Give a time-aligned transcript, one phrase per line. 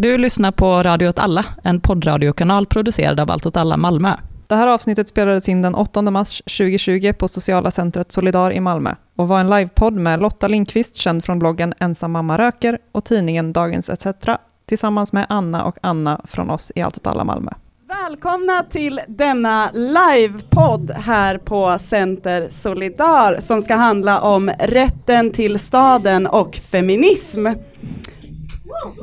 [0.00, 4.14] Du lyssnar på Radio åt alla, en poddradiokanal producerad av Allt åt alla Malmö.
[4.46, 8.94] Det här avsnittet spelades in den 8 mars 2020 på sociala centret Solidar i Malmö
[9.16, 13.52] och var en livepodd med Lotta Lindqvist, känd från bloggen Ensam mamma röker och tidningen
[13.52, 14.28] Dagens ETC,
[14.68, 17.50] tillsammans med Anna och Anna från oss i Allt åt alla Malmö.
[17.88, 26.26] Välkomna till denna livepodd här på Center Solidar som ska handla om rätten till staden
[26.26, 27.46] och feminism.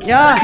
[0.06, 0.38] Ja.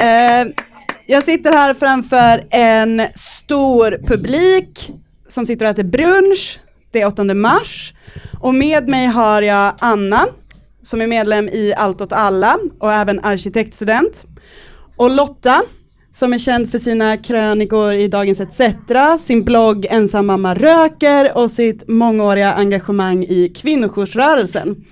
[0.00, 0.46] Eh,
[1.06, 4.92] jag sitter här framför en stor publik
[5.28, 6.60] som sitter och äter brunch.
[6.92, 7.94] Det är 8 mars
[8.40, 10.26] och med mig har jag Anna
[10.82, 14.26] som är medlem i Allt åt alla och även arkitektstudent.
[14.96, 15.62] Och Lotta
[16.14, 18.60] som är känd för sina krönikor i Dagens ETC,
[19.18, 24.84] sin blogg Ensam mamma röker och sitt mångåriga engagemang i kvinnojoursrörelsen.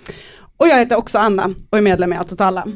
[0.57, 2.67] Och jag heter också Anna och är medlem i Allt åt alla.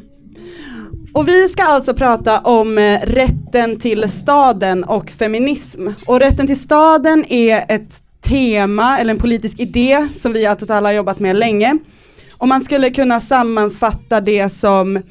[1.13, 5.87] Och vi ska alltså prata om eh, rätten till staden och feminism.
[6.05, 10.63] Och rätten till staden är ett tema eller en politisk idé som vi i Allt
[10.63, 11.77] åt alla har jobbat med länge.
[12.37, 15.01] Och man skulle kunna sammanfatta det som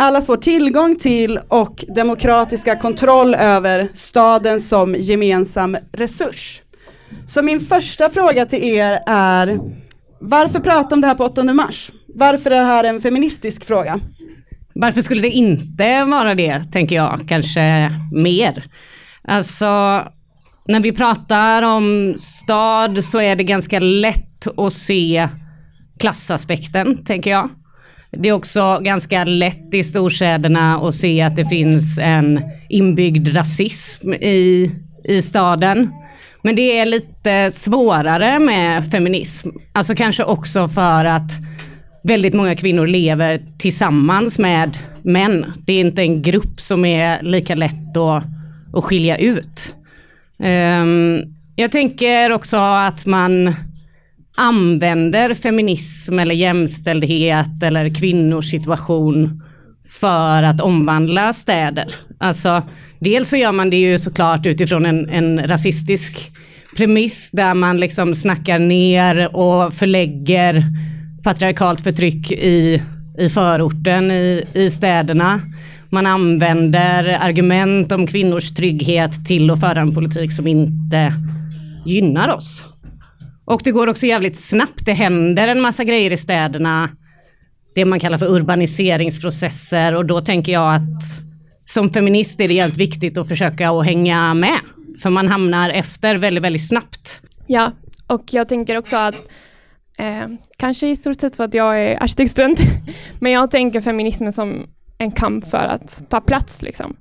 [0.00, 6.62] allas vår tillgång till och demokratiska kontroll över staden som gemensam resurs.
[7.26, 9.58] Så min första fråga till er är,
[10.20, 11.90] varför prata om det här på 8 mars?
[12.14, 14.00] Varför är det här en feministisk fråga?
[14.74, 18.64] Varför skulle det inte vara det, tänker jag, kanske mer.
[19.22, 19.66] Alltså,
[20.68, 25.28] när vi pratar om stad så är det ganska lätt att se
[25.98, 27.50] klassaspekten, tänker jag.
[28.10, 34.12] Det är också ganska lätt i storstäderna att se att det finns en inbyggd rasism
[34.12, 34.70] i,
[35.04, 35.90] i staden.
[36.42, 39.48] Men det är lite svårare med feminism.
[39.72, 41.30] Alltså kanske också för att
[42.02, 45.52] väldigt många kvinnor lever tillsammans med män.
[45.66, 48.24] Det är inte en grupp som är lika lätt att,
[48.74, 49.74] att skilja ut.
[50.38, 51.22] Um,
[51.56, 53.54] jag tänker också att man
[54.40, 59.42] använder feminism eller jämställdhet eller kvinnors situation
[59.88, 61.86] för att omvandla städer.
[62.18, 62.62] Alltså,
[62.98, 66.32] dels så gör man det ju såklart utifrån en, en rasistisk
[66.76, 70.64] premiss där man liksom snackar ner och förlägger
[71.22, 72.82] patriarkalt förtryck i,
[73.18, 75.40] i förorten i, i städerna.
[75.90, 81.14] Man använder argument om kvinnors trygghet till att föra en politik som inte
[81.86, 82.69] gynnar oss.
[83.44, 84.84] Och det går också jävligt snabbt.
[84.84, 86.88] Det händer en massa grejer i städerna.
[87.74, 91.20] Det man kallar för urbaniseringsprocesser och då tänker jag att
[91.64, 94.60] som feminist är det jävligt viktigt att försöka att hänga med.
[95.02, 97.20] För man hamnar efter väldigt, väldigt snabbt.
[97.46, 97.72] Ja,
[98.06, 99.14] och jag tänker också att
[99.98, 102.60] eh, kanske i stort sett för att jag är arkitektstudent,
[103.20, 104.66] men jag tänker feminismen som
[104.98, 106.96] en kamp för att ta plats liksom.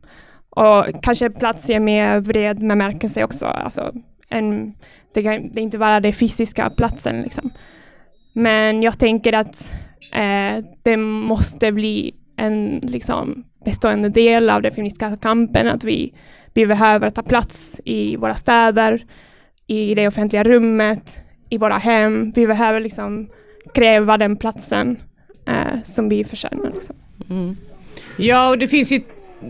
[0.50, 3.94] Och kanske plats i mer bred bemärkelse också, alltså
[4.30, 4.74] en
[5.14, 7.22] det, kan, det är inte bara den fysiska platsen.
[7.22, 7.52] Liksom.
[8.34, 9.74] Men jag tänker att
[10.14, 16.14] eh, det måste bli en liksom, bestående del av den feministiska kampen, att vi,
[16.54, 19.06] vi behöver ta plats i våra städer,
[19.68, 21.20] i det offentliga rummet,
[21.50, 22.32] i våra hem.
[22.36, 23.30] Vi behöver liksom
[23.74, 25.00] kräva den platsen
[25.48, 26.72] eh, som vi förtjänar.
[26.74, 26.96] Liksom.
[27.30, 27.58] Mm.
[28.18, 29.02] Ja, och det finns ju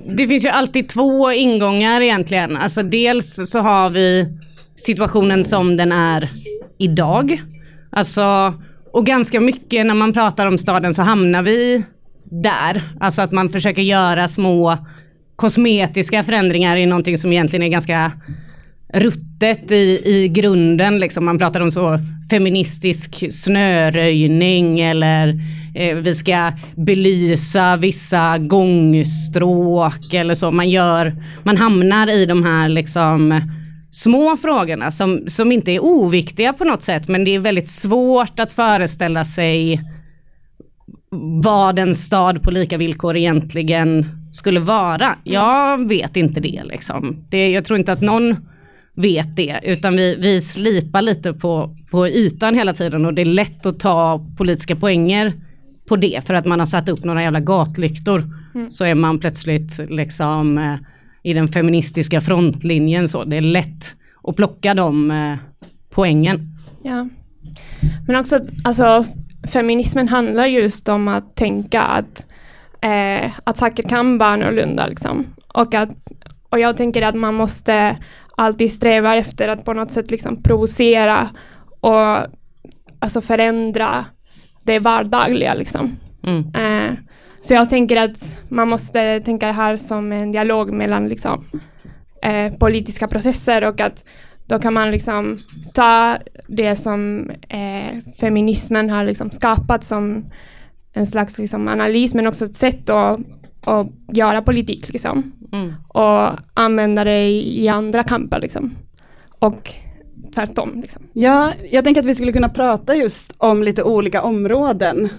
[0.05, 2.57] det finns ju alltid två ingångar egentligen.
[2.57, 4.27] Alltså dels så har vi
[4.85, 6.29] situationen som den är
[6.77, 7.41] idag.
[7.89, 8.53] Alltså,
[8.93, 11.83] och ganska mycket när man pratar om staden så hamnar vi
[12.23, 12.83] där.
[12.99, 14.77] Alltså att man försöker göra små
[15.35, 18.11] kosmetiska förändringar i någonting som egentligen är ganska
[18.93, 20.99] ruttet i, i grunden.
[20.99, 21.25] Liksom.
[21.25, 25.41] Man pratar om så feministisk snöröjning eller
[25.75, 30.51] eh, vi ska belysa vissa gångstråk eller så.
[30.51, 33.41] Man, gör, man hamnar i de här liksom
[33.91, 38.39] små frågorna som, som inte är oviktiga på något sätt men det är väldigt svårt
[38.39, 39.81] att föreställa sig
[41.43, 45.15] vad en stad på lika villkor egentligen skulle vara.
[45.23, 47.25] Jag vet inte det liksom.
[47.29, 48.35] Det, jag tror inte att någon
[48.95, 53.25] vet det utan vi, vi slipar lite på, på ytan hela tiden och det är
[53.25, 55.33] lätt att ta politiska poänger
[55.87, 58.23] på det för att man har satt upp några jävla gatlyktor
[58.55, 58.69] mm.
[58.69, 60.75] så är man plötsligt liksom eh,
[61.29, 63.23] i den feministiska frontlinjen så.
[63.23, 65.37] Det är lätt att plocka de eh,
[65.89, 66.57] poängen.
[66.83, 67.07] Ja.
[68.07, 69.05] Men också alltså
[69.51, 72.25] feminismen handlar just om att tänka att,
[72.81, 75.25] eh, att saker kan vara annorlunda liksom.
[75.47, 75.89] Och, att,
[76.49, 77.97] och jag tänker att man måste
[78.37, 81.29] alltid sträva efter att på något sätt liksom provocera
[81.79, 82.17] och
[82.99, 84.05] alltså förändra
[84.63, 85.97] det vardagliga liksom.
[86.23, 86.55] Mm.
[86.55, 86.93] Eh,
[87.41, 91.45] så jag tänker att man måste tänka det här som en dialog mellan liksom,
[92.21, 94.03] eh, politiska processer och att
[94.45, 95.37] då kan man liksom
[95.73, 100.25] ta det som eh, feminismen har liksom skapat som
[100.93, 103.19] en slags liksom, analys men också ett sätt att,
[103.61, 105.31] att göra politik liksom.
[105.51, 105.73] Mm.
[105.87, 108.75] och använda det i, i andra kamper liksom.
[109.39, 109.73] Och
[110.35, 110.81] tvärtom.
[110.81, 111.01] Liksom.
[111.13, 115.09] Ja, jag tänker att vi skulle kunna prata just om lite olika områden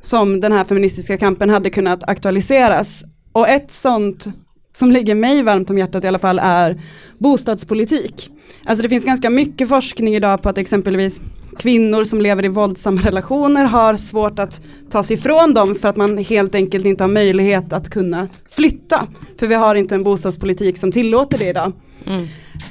[0.00, 3.04] som den här feministiska kampen hade kunnat aktualiseras.
[3.32, 4.28] Och ett sånt
[4.76, 6.82] som ligger mig varmt om hjärtat i alla fall är
[7.18, 8.30] bostadspolitik.
[8.64, 11.20] Alltså det finns ganska mycket forskning idag på att exempelvis
[11.58, 15.96] kvinnor som lever i våldsamma relationer har svårt att ta sig ifrån dem för att
[15.96, 19.06] man helt enkelt inte har möjlighet att kunna flytta.
[19.38, 21.72] För vi har inte en bostadspolitik som tillåter det idag.
[22.06, 22.26] Mm.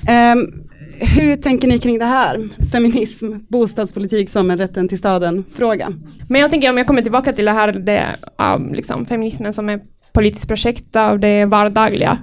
[0.08, 0.67] Ehm,
[1.00, 2.50] hur tänker ni kring det här?
[2.72, 5.94] Feminism, bostadspolitik som en rätten till staden-fråga.
[6.30, 9.70] Men jag tänker om jag kommer tillbaka till det här det, um, liksom, feminismen som
[9.70, 9.80] är
[10.14, 12.18] politiskt projekt av det vardagliga.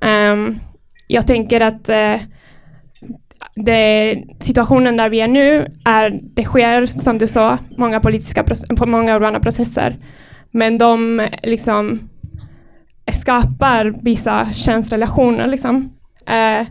[0.00, 0.58] Um,
[1.06, 2.22] jag tänker att uh,
[3.54, 8.44] det, situationen där vi är nu är, det sker som du sa, många politiska,
[8.76, 9.96] på många urbana processer.
[10.50, 12.00] Men de liksom
[13.12, 15.92] skapar vissa könsrelationer liksom.
[16.30, 16.66] Uh,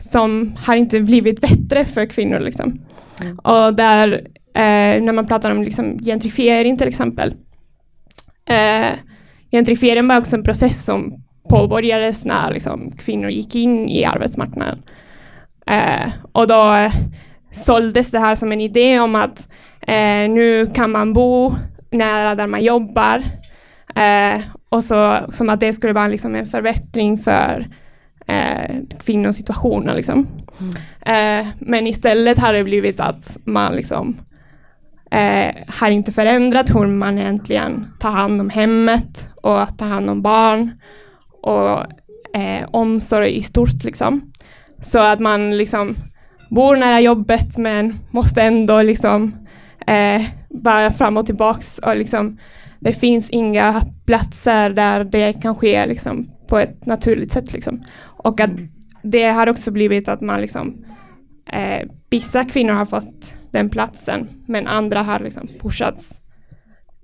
[0.00, 2.40] som har inte blivit bättre för kvinnor.
[2.40, 2.80] Liksom.
[3.22, 3.38] Mm.
[3.38, 4.12] Och där,
[4.54, 7.34] eh, när man pratar om liksom, gentrifiering till exempel.
[8.44, 8.90] Eh,
[9.52, 14.82] gentrifiering var också en process som påbörjades när liksom, kvinnor gick in i arbetsmarknaden.
[15.66, 16.92] Eh, och då eh,
[17.52, 19.48] såldes det här som en idé om att
[19.80, 21.54] eh, nu kan man bo
[21.90, 23.22] nära där man jobbar.
[23.94, 27.68] Eh, och så som att det skulle vara liksom en förbättring för
[28.30, 29.94] eh, kvinnors situationer.
[29.94, 30.26] Liksom.
[30.60, 31.40] Mm.
[31.40, 34.16] Eh, men istället har det blivit att man liksom
[35.10, 40.22] eh, har inte förändrat hur man egentligen tar hand om hemmet och tar hand om
[40.22, 40.70] barn
[41.42, 41.78] och
[42.36, 43.84] eh, omsorg i stort.
[43.84, 44.32] Liksom.
[44.80, 45.96] Så att man liksom
[46.50, 49.34] bor nära jobbet men måste ändå liksom
[49.86, 52.38] eh, vara fram och tillbaks och liksom
[52.80, 57.52] det finns inga platser där det kan ske liksom, på ett naturligt sätt.
[57.52, 57.80] Liksom.
[58.24, 58.50] Och att
[59.02, 60.84] det har också blivit att man liksom,
[61.52, 66.20] eh, vissa kvinnor har fått den platsen men andra har liksom pushats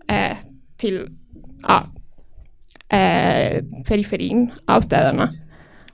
[0.08, 0.36] eh,
[0.76, 1.08] till
[1.62, 1.86] ja,
[2.96, 5.30] eh, periferin av städerna.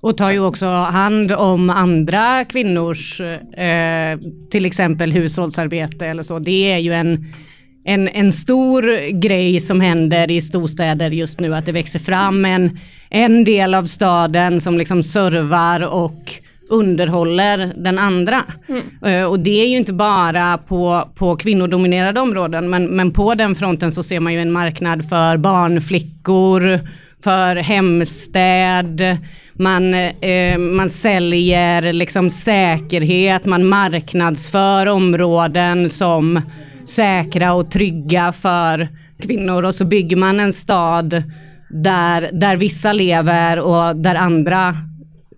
[0.01, 4.19] Och tar ju också hand om andra kvinnors, eh,
[4.51, 6.39] till exempel hushållsarbete eller så.
[6.39, 7.35] Det är ju en,
[7.85, 12.79] en, en stor grej som händer i storstäder just nu, att det växer fram en
[13.15, 16.33] en del av staden som liksom servar och
[16.69, 18.45] underhåller den andra.
[18.69, 18.83] Mm.
[19.07, 23.55] Uh, och det är ju inte bara på, på kvinnodominerade områden men, men på den
[23.55, 26.81] fronten så ser man ju en marknad för barnflickor,
[27.25, 29.19] för hemstäd,
[29.53, 36.41] man, uh, man säljer liksom säkerhet, man marknadsför områden som
[36.85, 38.89] säkra och trygga för
[39.23, 41.23] kvinnor och så bygger man en stad
[41.71, 44.75] där, där vissa lever och där andra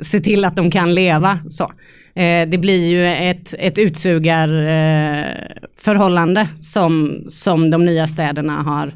[0.00, 1.38] ser till att de kan leva.
[1.48, 1.64] Så.
[2.14, 8.94] Eh, det blir ju ett, ett utsugarförhållande eh, som, som de nya städerna har,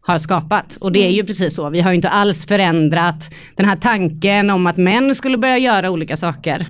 [0.00, 0.76] har skapat.
[0.80, 1.26] Och det är ju mm.
[1.26, 1.70] precis så.
[1.70, 6.16] Vi har inte alls förändrat den här tanken om att män skulle börja göra olika
[6.16, 6.66] saker.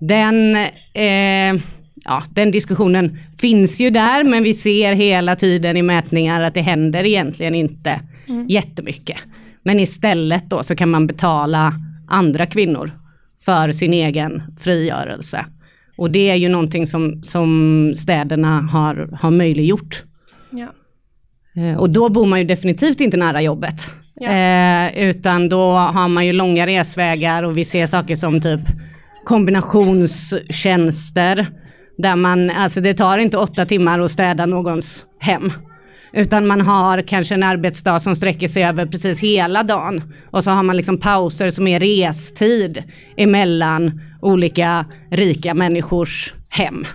[0.00, 0.56] Den,
[0.92, 1.54] eh,
[2.04, 6.60] ja, den diskussionen finns ju där men vi ser hela tiden i mätningar att det
[6.60, 8.48] händer egentligen inte mm.
[8.48, 9.16] jättemycket.
[9.62, 11.72] Men istället då så kan man betala
[12.08, 12.90] andra kvinnor
[13.44, 15.46] för sin egen frigörelse.
[15.96, 20.04] Och det är ju någonting som, som städerna har, har möjliggjort.
[20.50, 20.66] Ja.
[21.62, 23.90] Eh, och då bor man ju definitivt inte nära jobbet.
[24.14, 24.30] Ja.
[24.30, 28.60] Eh, utan då har man ju långa resvägar och vi ser saker som typ
[29.24, 31.46] kombinationstjänster.
[32.00, 35.52] Där man, alltså det tar inte åtta timmar att städa någons hem.
[36.12, 40.02] Utan man har kanske en arbetsdag som sträcker sig över precis hela dagen.
[40.30, 42.82] Och så har man liksom pauser som är restid
[43.16, 46.86] emellan olika rika människors hem.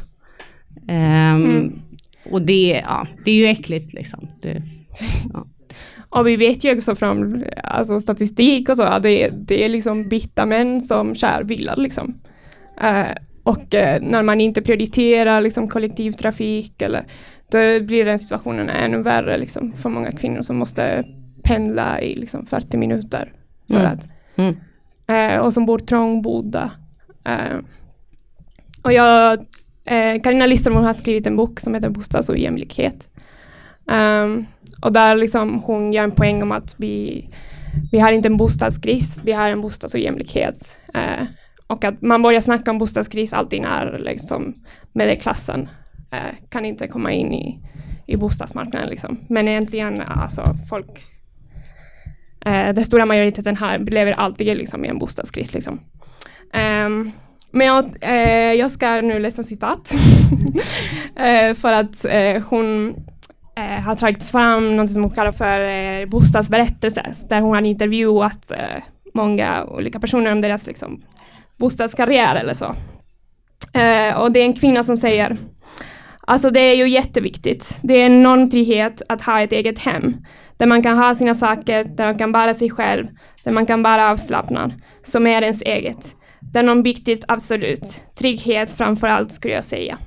[0.88, 1.80] Um, mm.
[2.32, 4.28] Och det, ja, det är ju äckligt liksom.
[4.42, 4.62] Det,
[5.34, 5.48] ja.
[6.10, 10.10] Och vi vet ju också från alltså, statistik och så att det, det är liksom
[10.10, 12.14] bitta män som kär bilar liksom.
[12.84, 17.06] Uh, och uh, när man inte prioriterar liksom, kollektivtrafik eller
[17.52, 21.06] då blir den situationen ännu värre liksom, för många kvinnor som måste
[21.44, 23.34] pendla i liksom, 40 minuter.
[23.68, 23.92] För mm.
[23.92, 24.56] att, mm.
[25.08, 26.72] Eh, och som bor trångbodda.
[27.26, 27.58] Eh,
[28.82, 29.34] och jag,
[29.86, 33.10] eh, Carina Listermo har skrivit en bok som heter Bostads och jämlikhet.
[33.92, 34.46] Ehm,
[34.82, 37.28] och där liksom hon gör en poäng om att vi,
[37.92, 40.78] vi har inte en bostadskris, vi har en bostadsojämlikhet.
[40.96, 41.26] Uh,
[41.68, 44.54] och att man börjar snacka om bostadskris alltid när liksom,
[44.94, 45.70] medelklassen
[46.12, 47.60] eh, kan inte komma in i,
[48.08, 48.90] i bostadsmarknaden.
[48.90, 49.20] Liksom.
[49.30, 51.06] Men egentligen, alltså folk,
[52.46, 55.54] eh, den stora majoriteten här lever alltid liksom, i en bostadskris.
[55.54, 55.80] Liksom.
[56.54, 57.12] Um,
[57.52, 59.96] men jag, eh, jag ska nu läsa citat.
[61.16, 62.96] eh, för att eh, hon
[63.58, 68.52] eh, har tagit fram något som hon kallar för eh, bostadsberättelse, där hon har intervjuat
[68.52, 71.02] eh, många olika personer om deras liksom,
[71.58, 72.76] bostadskarriär eller så.
[73.74, 75.38] Eh, och det är en kvinna som säger
[76.28, 77.80] Alltså det är ju jätteviktigt.
[77.84, 80.18] Det är en normtrygghet att ha ett eget hem,
[80.58, 83.08] där man kan ha sina saker, där man kan vara sig själv,
[83.44, 86.16] där man kan vara avslappnad, som är ens eget.
[86.40, 88.04] Det är något viktigt, absolut.
[88.16, 89.98] Trygghet framför allt skulle jag säga.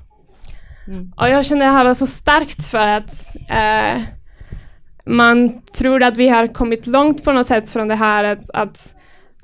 [0.89, 1.13] Mm.
[1.17, 4.03] Och jag kände det här var så starkt för att eh,
[5.07, 8.95] man tror att vi har kommit långt på något sätt från det här att, att,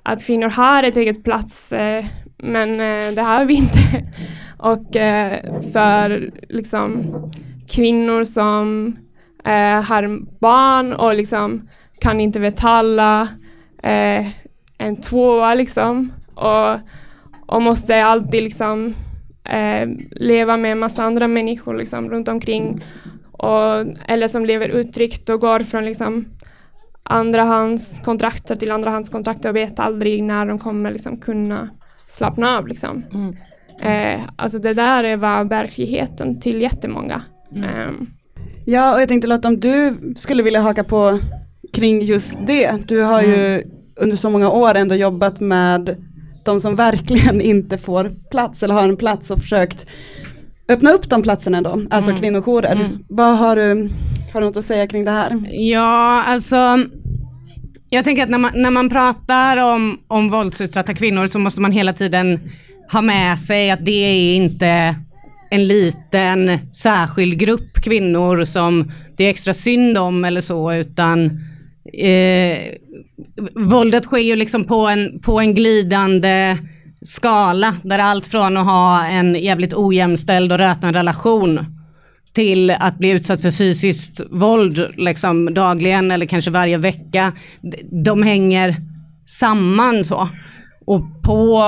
[0.04, 2.04] att kvinnor har ett eget plats, eh,
[2.38, 3.78] men eh, det har vi inte.
[4.58, 7.04] Och eh, för liksom
[7.68, 8.96] kvinnor som
[9.44, 11.68] eh, har barn och liksom
[12.00, 13.28] kan inte betala
[13.82, 14.26] eh,
[14.78, 16.78] en tvåa liksom och,
[17.46, 18.94] och måste alltid liksom
[19.44, 22.80] eh, leva med en massa andra människor liksom, runt omkring.
[23.32, 26.24] Och, eller som lever uttryckt och går från liksom,
[27.04, 31.68] andrahandskontrakter till andrahandskontrakter och vet aldrig när de kommer liksom, kunna
[32.08, 32.68] slappna av.
[32.68, 33.02] Liksom.
[33.12, 33.36] Mm.
[33.80, 37.22] Eh, alltså det där är var verkligheten till jättemånga.
[37.54, 37.64] Mm.
[37.64, 37.90] Eh.
[38.66, 41.18] Ja, och jag tänkte Lotta, om du skulle vilja haka på
[41.72, 42.72] kring just det.
[42.86, 43.40] Du har mm.
[43.40, 43.62] ju
[43.96, 45.96] under så många år ändå jobbat med
[46.44, 49.86] de som verkligen inte får plats eller har en plats och försökt
[50.68, 52.20] öppna upp de platserna då, alltså mm.
[52.20, 52.74] kvinnojourer.
[52.74, 52.98] Mm.
[53.08, 53.90] Vad har du,
[54.34, 55.40] har du något att säga kring det här?
[55.50, 56.78] Ja, alltså
[57.90, 61.72] jag tänker att när man, när man pratar om, om våldsutsatta kvinnor så måste man
[61.72, 62.40] hela tiden
[62.92, 64.96] ha med sig att det är inte
[65.50, 71.24] en liten särskild grupp kvinnor som det är extra synd om eller så utan
[71.92, 72.58] eh,
[73.54, 76.58] våldet sker ju liksom på en, på en glidande
[77.02, 81.83] skala där allt från att ha en jävligt ojämställd och rötan relation
[82.34, 87.32] till att bli utsatt för fysiskt våld liksom dagligen eller kanske varje vecka.
[88.04, 88.76] De hänger
[89.26, 90.28] samman så.
[90.86, 91.62] Och på,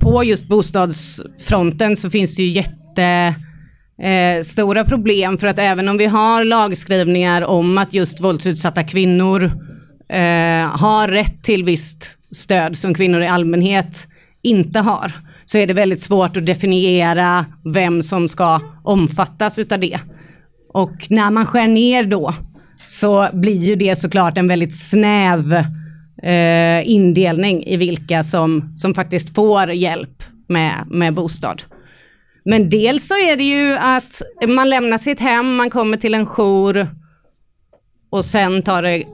[0.00, 3.34] på just bostadsfronten så finns det ju jätte
[4.02, 9.44] eh, stora problem för att även om vi har lagskrivningar om att just våldsutsatta kvinnor
[10.08, 14.06] eh, har rätt till visst stöd som kvinnor i allmänhet
[14.42, 15.12] inte har
[15.44, 19.98] så är det väldigt svårt att definiera vem som ska omfattas utav det.
[20.74, 22.34] Och när man skär ner då
[22.86, 25.52] så blir ju det såklart en väldigt snäv
[26.22, 31.62] eh, indelning i vilka som, som faktiskt får hjälp med, med bostad.
[32.44, 36.26] Men dels så är det ju att man lämnar sitt hem, man kommer till en
[36.26, 36.88] jour
[38.10, 39.04] och sen tar det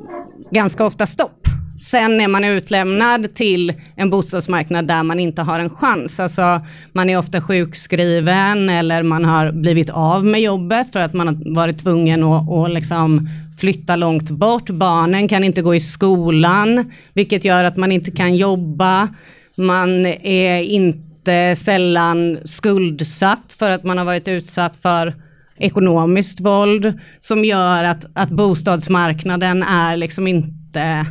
[0.51, 1.38] ganska ofta stopp.
[1.81, 6.21] Sen är man utlämnad till en bostadsmarknad där man inte har en chans.
[6.21, 6.61] Alltså,
[6.93, 11.55] man är ofta sjukskriven eller man har blivit av med jobbet för att man har
[11.55, 14.71] varit tvungen att, att liksom flytta långt bort.
[14.71, 19.09] Barnen kan inte gå i skolan, vilket gör att man inte kan jobba.
[19.57, 25.15] Man är inte sällan skuldsatt för att man har varit utsatt för
[25.59, 31.07] ekonomiskt våld som gör att, att bostadsmarknaden är liksom inte,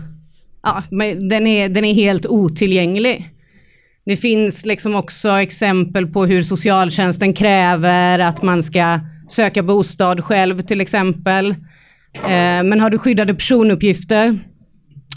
[0.67, 0.83] ja,
[1.29, 3.29] den är, den är helt otillgänglig.
[4.05, 10.61] Det finns liksom också exempel på hur socialtjänsten kräver att man ska söka bostad själv
[10.61, 11.49] till exempel.
[12.13, 14.39] Eh, men har du skyddade personuppgifter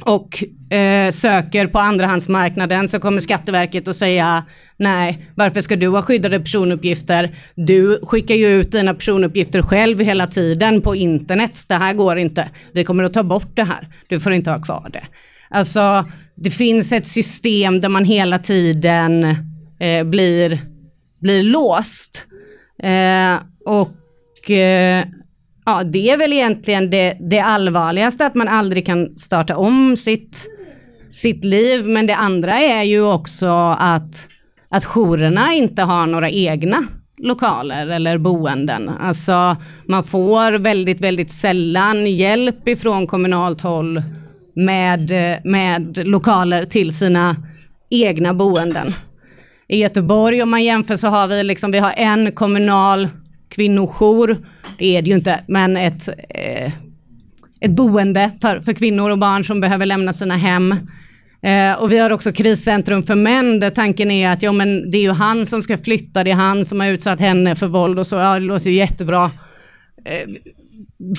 [0.04, 4.44] och eh, söker på andrahandsmarknaden så kommer Skatteverket att säga
[4.76, 7.30] nej, varför ska du ha skyddade personuppgifter?
[7.54, 11.64] Du skickar ju ut dina personuppgifter själv hela tiden på internet.
[11.66, 12.48] Det här går inte.
[12.72, 13.88] Vi kommer att ta bort det här.
[14.08, 15.04] Du får inte ha kvar det.
[15.50, 16.04] Alltså,
[16.36, 19.24] det finns ett system där man hela tiden
[19.80, 20.60] eh, blir,
[21.20, 22.26] blir låst.
[22.82, 25.04] Eh, och eh,
[25.66, 30.46] ja, det är väl egentligen det, det allvarligaste, att man aldrig kan starta om sitt,
[31.10, 31.86] sitt liv.
[31.86, 34.28] Men det andra är ju också att,
[34.68, 36.84] att jourerna inte har några egna
[37.18, 38.88] lokaler eller boenden.
[38.88, 44.02] Alltså man får väldigt, väldigt sällan hjälp ifrån kommunalt håll
[44.64, 45.12] med,
[45.44, 47.36] med lokaler till sina
[47.90, 48.86] egna boenden.
[49.68, 53.08] I Göteborg om man jämför så har vi liksom, vi har en kommunal
[53.48, 54.38] kvinnojour,
[54.78, 56.72] det är det ju inte, men ett, eh,
[57.60, 60.74] ett boende för, för kvinnor och barn som behöver lämna sina hem.
[61.42, 64.98] Eh, och vi har också kriscentrum för män där tanken är att ja, men det
[64.98, 67.98] är ju han som ska flytta, det är han som har utsatt henne för våld
[67.98, 68.16] och så.
[68.16, 69.30] Ja, det låter ju jättebra.
[70.04, 70.28] Eh,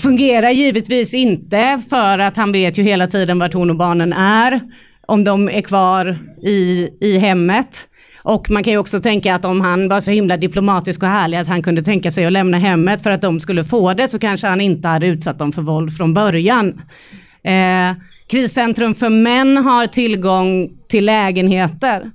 [0.01, 4.61] fungerar givetvis inte för att han vet ju hela tiden vart hon och barnen är.
[5.07, 7.87] Om de är kvar i, i hemmet.
[8.23, 11.37] Och man kan ju också tänka att om han var så himla diplomatisk och härlig
[11.37, 14.19] att han kunde tänka sig att lämna hemmet för att de skulle få det så
[14.19, 16.81] kanske han inte hade utsatt dem för våld från början.
[17.43, 17.93] Eh,
[18.27, 22.11] kriscentrum för män har tillgång till lägenheter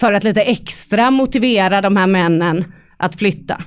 [0.00, 2.64] för att lite extra motivera de här männen
[2.96, 3.62] att flytta.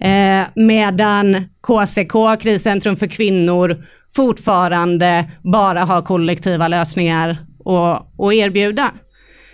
[0.00, 3.84] Eh, medan KCK, kriscentrum för kvinnor,
[4.16, 7.30] fortfarande bara har kollektiva lösningar
[8.18, 8.92] att erbjuda.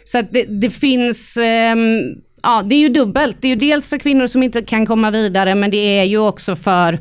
[0.04, 1.76] Så att det, det finns, eh,
[2.42, 3.36] ja det är ju dubbelt.
[3.40, 6.18] Det är ju dels för kvinnor som inte kan komma vidare men det är ju
[6.18, 6.98] också för,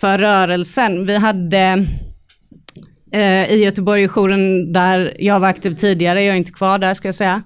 [0.00, 1.06] för rörelsen.
[1.06, 1.86] Vi hade
[3.12, 7.14] eh, i Göteborg-jouren där jag var aktiv tidigare, jag är inte kvar där ska jag
[7.14, 7.42] säga.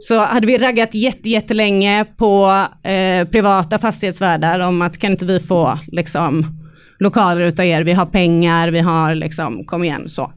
[0.00, 5.78] Så hade vi raggat jättelänge på eh, privata fastighetsvärdar om att kan inte vi få
[5.86, 6.46] liksom,
[6.98, 10.32] lokaler utav er, vi har pengar, vi har liksom, kom igen så.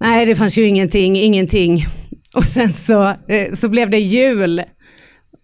[0.00, 1.86] Nej, det fanns ju ingenting, ingenting.
[2.34, 4.62] Och sen så, eh, så blev det jul.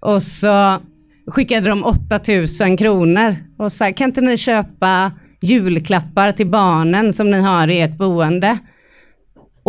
[0.00, 0.78] Och så
[1.26, 7.40] skickade de 8000 kronor och sa, kan inte ni köpa julklappar till barnen som ni
[7.40, 8.59] har i ert boende?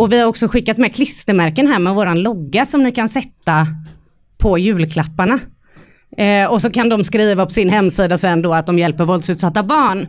[0.00, 3.66] Och vi har också skickat med klistermärken här med våran logga som ni kan sätta
[4.38, 5.40] på julklapparna.
[6.16, 9.62] Eh, och så kan de skriva på sin hemsida sen då att de hjälper våldsutsatta
[9.62, 10.06] barn.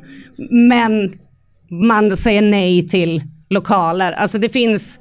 [0.70, 1.20] Men
[1.70, 4.12] man säger nej till lokaler.
[4.12, 5.00] Alltså det finns,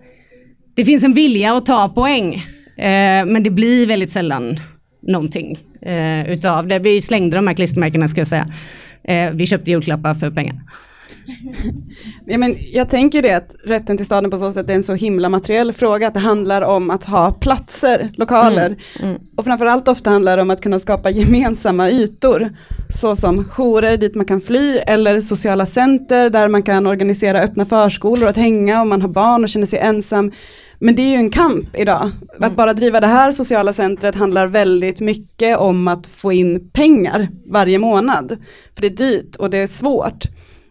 [0.77, 2.35] det finns en vilja att ta poäng.
[2.77, 4.57] Eh, men det blir väldigt sällan
[5.03, 6.79] någonting eh, utav det.
[6.79, 8.47] Vi slängde de här klistermärkena ska jag säga.
[9.05, 10.61] Eh, vi köpte julklappar för pengar.
[12.27, 14.95] Ja, men jag tänker det att rätten till staden på så sätt är en så
[14.95, 19.11] himla materiell fråga att det handlar om att ha platser, lokaler mm.
[19.11, 19.23] Mm.
[19.37, 22.49] och framförallt ofta handlar det om att kunna skapa gemensamma ytor
[23.01, 28.29] såsom jourer dit man kan fly eller sociala center där man kan organisera öppna förskolor
[28.29, 30.33] att hänga om man har barn och känner sig ensam.
[30.79, 32.03] Men det är ju en kamp idag.
[32.03, 32.51] Mm.
[32.51, 37.29] Att bara driva det här sociala centret handlar väldigt mycket om att få in pengar
[37.47, 38.37] varje månad.
[38.75, 40.25] För det är dyrt och det är svårt.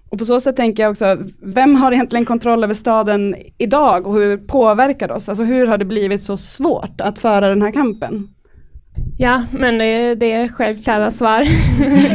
[0.10, 4.14] Och på så sätt tänker jag också, vem har egentligen kontroll över staden idag och
[4.14, 5.30] hur påverkar det oss?
[5.30, 8.28] Alltså hur har det blivit så svårt att föra den här kampen?
[9.18, 11.44] Ja, men det, det är självklara svar.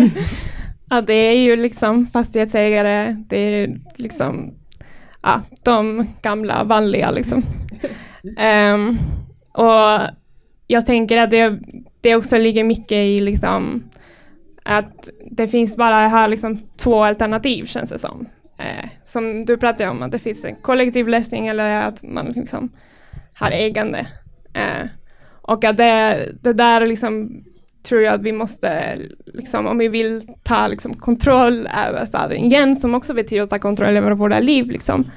[0.91, 4.55] ja, det är ju liksom fastighetsägare, det är liksom
[5.23, 7.45] ja, de gamla vanliga liksom.
[8.75, 8.99] Um,
[9.53, 10.01] och
[10.67, 11.59] jag tänker att det,
[12.01, 13.83] det också ligger mycket i liksom
[14.65, 18.29] att det finns bara här liksom två alternativ känns det som.
[18.59, 22.69] Eh, som du pratade om, att det finns en kollektiv lösning eller att man liksom
[23.35, 24.07] har ägande.
[24.55, 24.87] Eh,
[25.43, 27.45] och att det, det där liksom
[27.83, 32.75] tror jag att vi måste, liksom, om vi vill ta liksom, kontroll över staden igen,
[32.75, 35.11] som också betyder att ta kontroll över våra liv, liksom.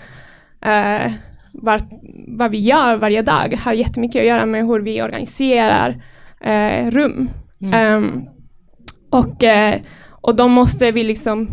[0.61, 1.11] Eh,
[1.51, 1.81] var,
[2.27, 6.03] vad vi gör varje dag har jättemycket att göra med hur vi organiserar
[6.41, 7.29] eh, rum.
[7.61, 8.03] Mm.
[8.03, 8.29] Um,
[9.09, 9.81] och, eh,
[10.21, 11.49] och då måste vi liksom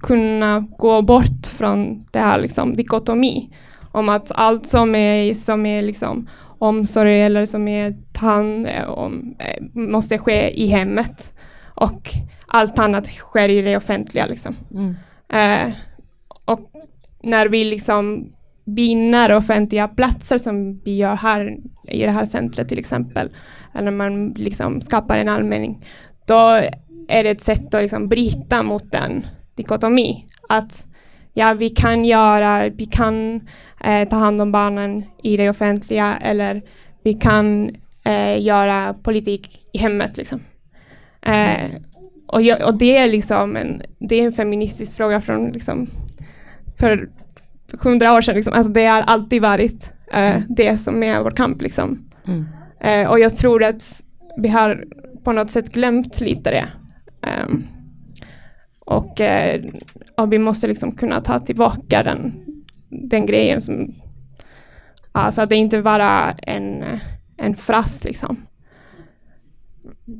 [0.00, 3.50] kunna gå bort från det här liksom dikotomi.
[3.92, 9.36] Om att allt som är, som är liksom omsorg eller som är tand eh, om,
[9.38, 11.32] eh, måste ske i hemmet.
[11.74, 12.08] Och
[12.46, 14.26] allt annat sker i det offentliga.
[14.26, 14.56] Liksom.
[14.70, 14.94] Mm.
[15.28, 15.72] Eh,
[16.44, 16.60] och
[17.22, 18.32] när vi liksom
[18.64, 21.56] binder offentliga platser som vi gör här
[21.88, 23.28] i det här centret till exempel,
[23.74, 25.84] eller man liksom skapar en allmänning,
[26.26, 26.60] då
[27.08, 30.26] är det ett sätt att liksom bryta mot den dikotomi.
[30.48, 30.86] Att
[31.34, 33.40] ja, vi kan göra, vi kan
[33.84, 36.62] eh, ta hand om barnen i det offentliga eller
[37.02, 40.16] vi kan eh, göra politik i hemmet.
[40.16, 40.40] Liksom.
[41.22, 41.70] Eh,
[42.26, 45.90] och, jag, och, det är liksom en, det är en feministisk fråga från liksom,
[46.78, 47.08] för
[47.82, 48.34] hundra år sedan.
[48.34, 48.54] Liksom.
[48.54, 51.62] Alltså det har alltid varit eh, det som är vår kamp.
[51.62, 51.98] Liksom.
[52.26, 52.44] Mm.
[52.80, 54.02] Eh, och jag tror att
[54.36, 54.84] vi har
[55.24, 56.68] på något sätt glömt lite det.
[57.28, 57.64] Ehm,
[58.80, 59.20] och,
[60.20, 62.32] uh, vi måste liksom kunna ta tillbaka den,
[62.88, 63.60] den grejen.
[63.60, 63.92] Som,
[65.12, 66.84] alltså att det inte bara en,
[67.36, 68.36] en fras liksom.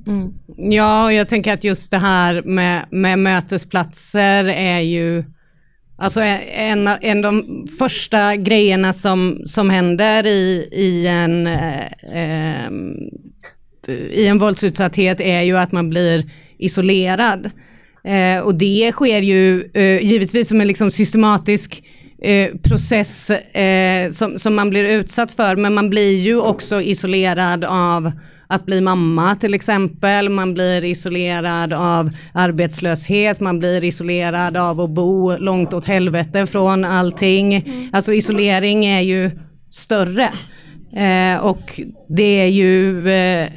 [0.06, 0.34] Mm.
[0.56, 5.24] Ja, jag tänker att just det här med, med mötesplatser är ju
[6.00, 12.70] Alltså en, en av de första grejerna som, som händer i, i en eh, eh,
[13.88, 17.50] i en våldsutsatthet är ju att man blir isolerad.
[18.04, 21.82] Eh, och det sker ju eh, givetvis som en liksom systematisk
[22.22, 27.64] eh, process eh, som, som man blir utsatt för, men man blir ju också isolerad
[27.64, 28.12] av
[28.50, 34.90] att bli mamma till exempel, man blir isolerad av arbetslöshet, man blir isolerad av att
[34.90, 37.54] bo långt åt helvete från allting.
[37.54, 37.88] Mm.
[37.92, 39.30] Alltså isolering är ju
[39.70, 40.30] större.
[40.96, 43.48] Eh, och det är ju eh,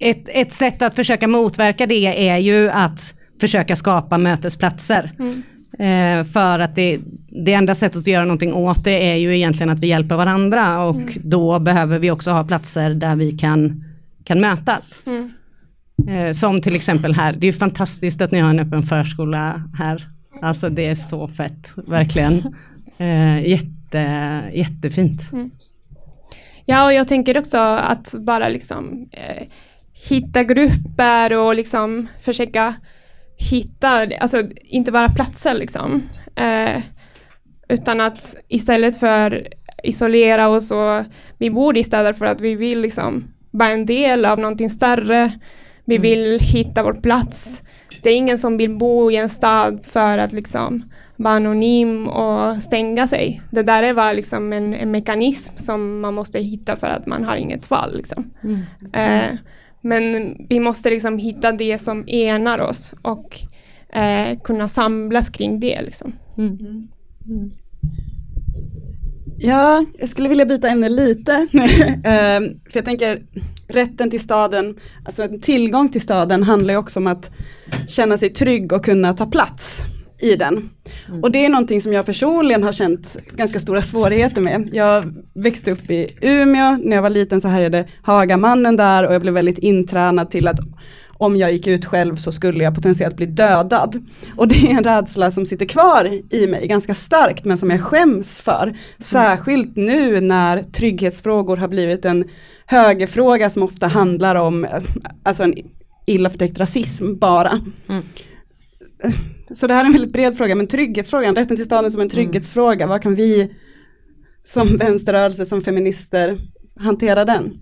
[0.00, 5.12] ett, ett sätt att försöka motverka det är ju att försöka skapa mötesplatser.
[5.18, 5.42] Mm.
[5.78, 6.98] Eh, för att det,
[7.44, 10.84] det enda sättet att göra någonting åt det är ju egentligen att vi hjälper varandra
[10.84, 11.14] och mm.
[11.24, 13.84] då behöver vi också ha platser där vi kan,
[14.24, 15.02] kan mötas.
[15.06, 15.30] Mm.
[16.08, 20.08] Eh, som till exempel här, det är fantastiskt att ni har en öppen förskola här.
[20.42, 22.54] Alltså det är så fett, verkligen.
[22.98, 25.32] Eh, jätte, jättefint.
[25.32, 25.50] Mm.
[26.64, 29.46] Ja, och jag tänker också att bara liksom eh,
[30.08, 32.74] hitta grupper och liksom försöka
[33.50, 33.88] hitta,
[34.20, 36.02] alltså inte bara platser liksom.
[36.36, 36.82] Eh,
[37.68, 39.48] utan att istället för
[39.82, 41.04] isolera oss och
[41.38, 45.32] vi bor i städer för att vi vill liksom vara en del av någonting större.
[45.84, 46.02] Vi mm.
[46.02, 47.62] vill hitta vår plats.
[48.02, 52.62] Det är ingen som vill bo i en stad för att liksom vara anonym och
[52.62, 53.42] stänga sig.
[53.50, 57.24] Det där är bara liksom en, en mekanism som man måste hitta för att man
[57.24, 57.96] har inget val.
[57.96, 58.30] Liksom.
[58.42, 58.60] Mm.
[58.92, 59.38] Eh,
[59.80, 63.38] men vi måste liksom hitta det som enar oss och
[63.92, 65.80] eh, kunna samlas kring det.
[65.80, 66.12] Liksom.
[66.38, 66.58] Mm.
[67.26, 67.50] Mm.
[69.38, 71.32] Ja, jag skulle vilja byta ämne lite.
[72.04, 72.40] eh,
[72.70, 73.22] för jag tänker
[73.68, 77.30] rätten till staden, alltså tillgång till staden handlar ju också om att
[77.88, 79.86] känna sig trygg och kunna ta plats
[80.22, 80.70] i den.
[81.08, 81.22] Mm.
[81.22, 84.70] Och det är någonting som jag personligen har känt ganska stora svårigheter med.
[84.72, 89.22] Jag växte upp i Umeå, när jag var liten så härjade Hagamannen där och jag
[89.22, 90.58] blev väldigt intränad till att
[91.20, 94.06] om jag gick ut själv så skulle jag potentiellt bli dödad.
[94.36, 97.80] Och det är en rädsla som sitter kvar i mig ganska starkt men som jag
[97.80, 98.74] skäms för.
[98.98, 102.24] Särskilt nu när trygghetsfrågor har blivit en
[102.66, 104.66] högerfråga som ofta handlar om
[105.22, 105.54] alltså en
[106.06, 107.60] illa förtäckt rasism bara.
[107.88, 108.02] Mm.
[109.52, 112.06] Så det här är en väldigt bred fråga, men trygghetsfrågan, rätten till staden som en
[112.06, 112.14] mm.
[112.14, 113.50] trygghetsfråga, vad kan vi
[114.44, 116.36] som vänsterrörelse, som feminister
[116.80, 117.52] hantera den?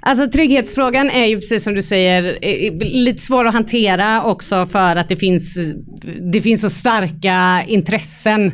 [0.00, 2.38] Alltså trygghetsfrågan är ju precis som du säger
[2.80, 5.72] lite svår att hantera också för att det finns,
[6.32, 8.46] det finns så starka intressen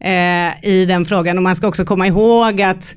[0.00, 2.94] eh, i den frågan och man ska också komma ihåg att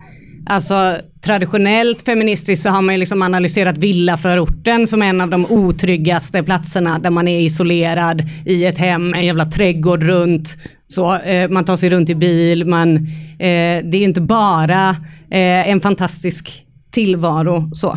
[0.49, 6.43] Alltså traditionellt feministiskt så har man ju liksom analyserat villaförorten som en av de otryggaste
[6.43, 10.57] platserna där man är isolerad i ett hem, en jävla trädgård runt.
[10.88, 12.97] Så, eh, man tar sig runt i bil, man,
[13.39, 14.89] eh, det är inte bara
[15.31, 17.71] eh, en fantastisk tillvaro.
[17.73, 17.89] Så.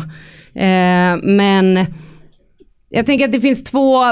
[0.59, 1.85] Eh, men
[2.93, 4.03] jag tänker att det finns två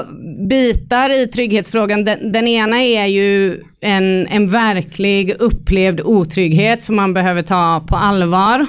[0.50, 2.04] bitar i trygghetsfrågan.
[2.04, 7.96] Den, den, ena är ju en, en verklig upplevd otrygghet som man behöver ta på
[7.96, 8.66] allvar.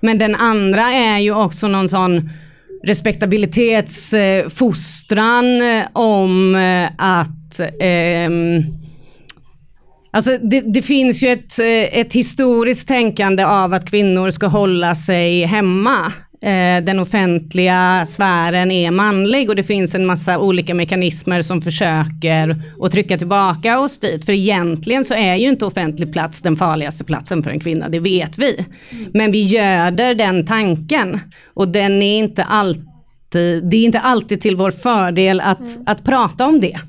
[0.00, 2.30] Men den andra är ju också någon sån
[2.84, 8.30] respektabilitetsfostran eh, om eh, att eh,
[10.12, 14.94] Alltså det, det, finns ju ett, eh, ett historiskt tänkande av att kvinnor ska hålla
[14.94, 21.42] sig hemma eh, den offentliga sfären är manlig och det finns en massa olika mekanismer
[21.42, 24.24] som försöker att trycka tillbaka oss dit.
[24.24, 28.00] För egentligen så är ju inte offentlig plats den farligaste platsen för en kvinna, det
[28.00, 28.64] vet vi.
[29.12, 31.20] Men vi göder den tanken
[31.54, 36.46] och den är inte alltid, det är inte alltid till vår fördel att, att prata
[36.46, 36.80] om det.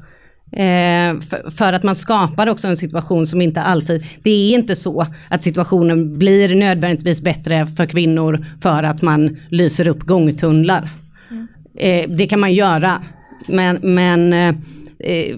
[0.51, 4.75] Eh, för, för, att man skapar också en situation som inte alltid, det är inte
[4.75, 10.89] så att situationen blir nödvändigtvis bättre för kvinnor för att man lyser upp gångtunnlar.
[11.31, 11.47] Mm.
[11.75, 13.03] Eh, det kan man göra,
[13.47, 14.55] men, men eh,
[14.99, 15.37] eh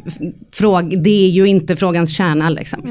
[0.51, 2.49] fråg, det är ju inte frågans kärna.
[2.49, 2.81] Liksom.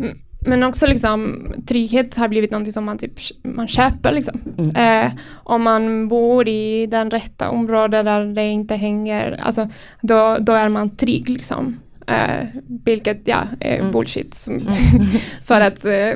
[0.00, 0.18] Mm.
[0.48, 4.12] Men också liksom, trygghet har blivit något som man, typ, man köper.
[4.12, 4.40] Liksom.
[4.58, 5.06] Mm.
[5.06, 5.12] Eh,
[5.44, 9.68] om man bor i den rätta området där det inte hänger, alltså,
[10.00, 11.28] då, då är man trygg.
[11.28, 11.76] Liksom.
[12.06, 12.46] Eh,
[12.84, 13.92] vilket ja, är mm.
[13.92, 14.46] bullshit.
[14.48, 14.62] Mm.
[15.44, 16.14] för att eh,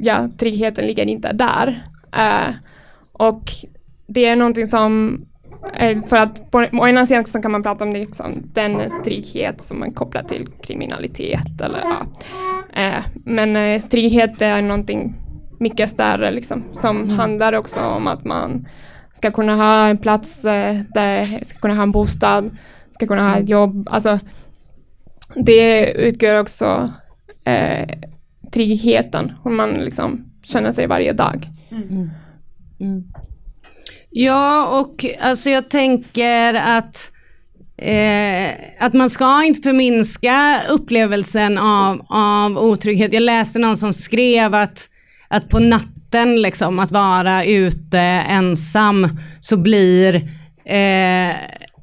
[0.00, 1.82] ja, tryggheten ligger inte där.
[2.12, 2.54] Eh,
[3.12, 3.42] och
[4.06, 5.24] det är någonting som
[5.76, 9.02] eh, för att på, å ena sidan så kan man prata om det, liksom, den
[9.04, 12.06] trygghet som man kopplar till kriminalitet eller ja,
[13.14, 15.14] men eh, trygghet är någonting
[15.60, 17.18] mycket större liksom, som mm.
[17.18, 18.68] handlar också om att man
[19.12, 22.50] ska kunna ha en plats eh, där, ska kunna ha en bostad,
[22.90, 23.50] ska kunna ha ett mm.
[23.50, 23.88] jobb.
[23.90, 24.18] Alltså,
[25.34, 26.90] det utgör också
[27.44, 27.88] eh,
[28.52, 31.48] tryggheten, hur man liksom känner sig varje dag.
[31.70, 32.10] Mm.
[32.80, 33.04] Mm.
[34.10, 37.10] Ja, och alltså jag tänker att
[37.76, 43.12] Eh, att man ska inte förminska upplevelsen av, av otrygghet.
[43.12, 44.88] Jag läste någon som skrev att,
[45.28, 49.08] att på natten, liksom, att vara ute ensam,
[49.40, 50.14] så blir
[50.64, 51.34] eh,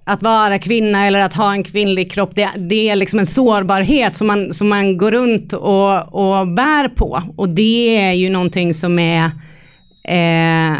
[0.03, 4.15] att vara kvinna eller att ha en kvinnlig kropp, det, det är liksom en sårbarhet
[4.15, 7.23] som man, som man går runt och, och bär på.
[7.35, 9.25] Och det är ju någonting som är
[10.03, 10.77] eh,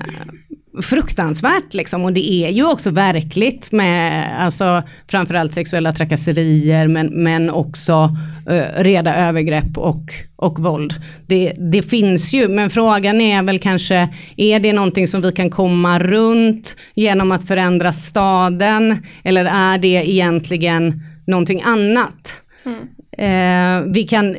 [0.82, 7.50] fruktansvärt liksom och det är ju också verkligt med alltså framförallt sexuella trakasserier men, men
[7.50, 8.16] också
[8.52, 10.94] uh, reda övergrepp och, och våld.
[11.28, 15.50] Det, det finns ju men frågan är väl kanske är det någonting som vi kan
[15.50, 22.42] komma runt genom att förändra staden eller är det egentligen någonting annat?
[22.66, 22.80] Mm.
[23.20, 24.36] Uh, vi kan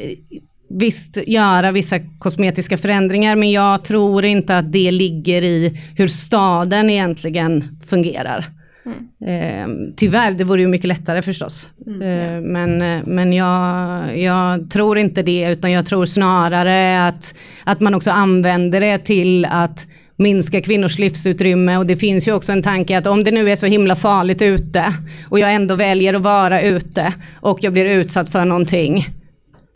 [0.72, 6.90] visst göra vissa kosmetiska förändringar men jag tror inte att det ligger i hur staden
[6.90, 8.46] egentligen fungerar.
[8.86, 9.02] Mm.
[9.26, 11.68] Eh, tyvärr, det vore ju mycket lättare förstås.
[11.86, 17.80] Mm, eh, men men jag, jag, tror inte det utan jag tror snarare att, att
[17.80, 22.62] man också använder det till att minska kvinnors livsutrymme och det finns ju också en
[22.62, 24.84] tanke att om det nu är så himla farligt ute
[25.28, 29.06] och jag ändå väljer att vara ute och jag blir utsatt för någonting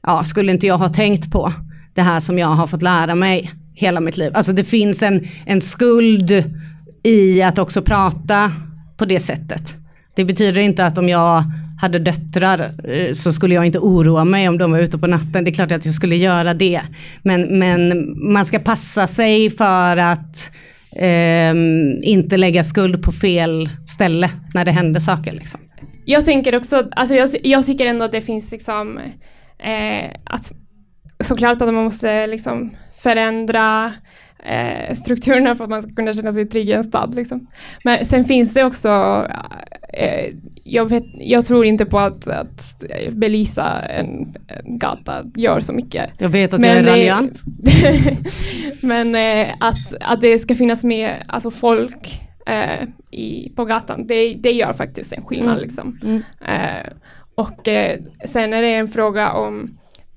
[0.06, 1.52] ja, skulle inte jag ha tänkt på
[1.94, 4.32] det här som jag har fått lära mig hela mitt liv.
[4.34, 6.44] Alltså det finns en, en skuld
[7.02, 8.52] i att också prata
[8.96, 9.76] på det sättet.
[10.14, 11.44] Det betyder inte att om jag
[11.80, 15.44] hade döttrar eh, så skulle jag inte oroa mig om de var ute på natten.
[15.44, 16.82] Det är klart att jag skulle göra det.
[17.22, 20.50] Men, men man ska passa sig för att
[20.92, 21.54] eh,
[22.02, 25.32] inte lägga skuld på fel ställe när det händer saker.
[25.32, 25.60] Liksom.
[26.04, 28.98] Jag tänker också, alltså jag, jag tycker ändå att det finns liksom
[29.58, 30.52] eh, att
[31.20, 33.92] såklart att man måste liksom förändra
[34.44, 37.14] eh, strukturerna för att man ska kunna känna sig trygg i en stad.
[37.14, 37.46] Liksom.
[37.84, 38.88] Men sen finns det också,
[39.92, 42.76] eh, jag, vet, jag, tror inte på att, att
[43.12, 46.10] belysa en, en, gata gör så mycket.
[46.18, 47.42] Jag vet att men, jag är raljant.
[48.82, 54.34] men eh, att, att det ska finnas med alltså folk eh, i, på gatan, det,
[54.34, 55.52] det gör faktiskt en skillnad.
[55.52, 55.62] Mm.
[55.62, 55.98] Liksom.
[56.02, 56.22] Mm.
[57.36, 59.68] Och eh, sen är det en fråga om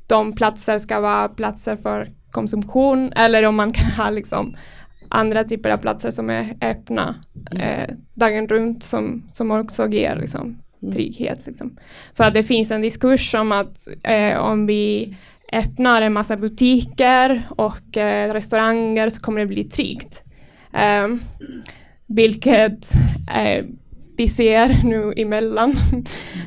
[0.07, 4.55] de platser ska vara platser för konsumtion eller om man kan ha liksom
[5.09, 7.15] andra typer av platser som är öppna
[7.51, 7.61] mm.
[7.61, 10.41] eh, dagen runt som, som också ger liksom,
[10.81, 10.93] mm.
[10.93, 11.45] trygghet.
[11.45, 11.77] Liksom.
[12.13, 15.15] För att det finns en diskurs om att eh, om vi
[15.51, 20.23] öppnar en massa butiker och eh, restauranger så kommer det bli tryggt.
[21.03, 21.21] Um,
[22.07, 22.91] vilket
[23.35, 23.65] eh,
[24.19, 25.75] vi ser nu emellan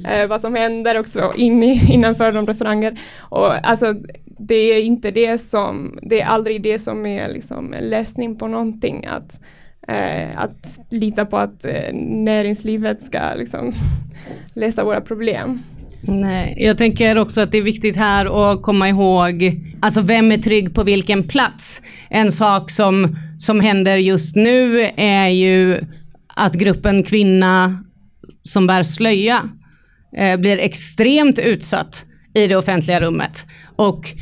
[0.04, 0.28] mm.
[0.28, 3.00] vad som händer också in i, innanför de restauranger.
[3.18, 3.94] Och alltså,
[4.38, 8.48] det är inte det som, det är aldrig det som är liksom en lösning på
[8.48, 9.06] någonting.
[9.06, 9.40] Att,
[9.88, 13.74] eh, att lita på att eh, näringslivet ska liksom
[14.54, 15.62] lösa våra problem.
[16.00, 20.38] Nej, jag tänker också att det är viktigt här att komma ihåg, alltså vem är
[20.38, 21.82] trygg på vilken plats?
[22.11, 25.80] En sak som, som händer just nu är ju
[26.37, 27.85] att gruppen kvinna
[28.42, 29.49] som bär slöja
[30.16, 33.47] eh, blir extremt utsatt i det offentliga rummet.
[33.77, 34.14] Och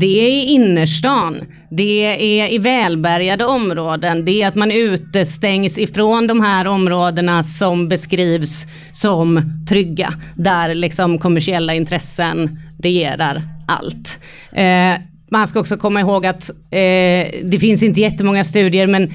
[0.00, 2.04] det är i innerstan, det
[2.40, 8.66] är i välbärgade områden, det är att man utestängs ifrån de här områdena som beskrivs
[8.92, 14.20] som trygga, där liksom kommersiella intressen regerar allt.
[14.52, 15.00] Eh,
[15.30, 19.10] man ska också komma ihåg att eh, det finns inte jättemånga studier men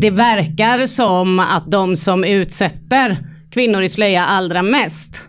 [0.00, 3.18] det verkar som att de som utsätter
[3.50, 5.24] kvinnor i slöja allra mest,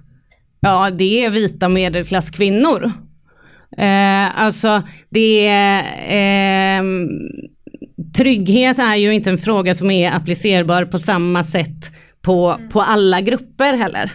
[0.60, 2.92] ja det är vita medelklasskvinnor.
[3.78, 6.84] Eh, alltså det är, eh,
[8.18, 13.22] trygghet är ju inte en fråga som är applicerbar på samma sätt på, på alla
[13.22, 14.12] grupper heller.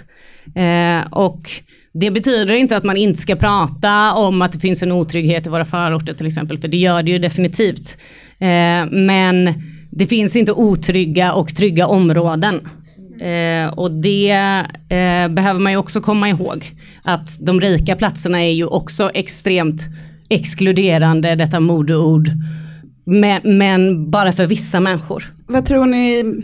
[0.55, 1.51] Eh, och
[1.93, 5.51] det betyder inte att man inte ska prata om att det finns en otrygghet i
[5.51, 7.97] våra förorter till exempel, för det gör det ju definitivt.
[8.39, 9.55] Eh, men
[9.91, 12.69] det finns inte otrygga och trygga områden.
[13.21, 14.31] Eh, och det
[14.89, 16.65] eh, behöver man ju också komma ihåg.
[17.05, 19.81] Att de rika platserna är ju också extremt
[20.29, 22.31] exkluderande, detta modeord.
[23.05, 25.25] Men, men bara för vissa människor.
[25.47, 26.35] Vad tror ni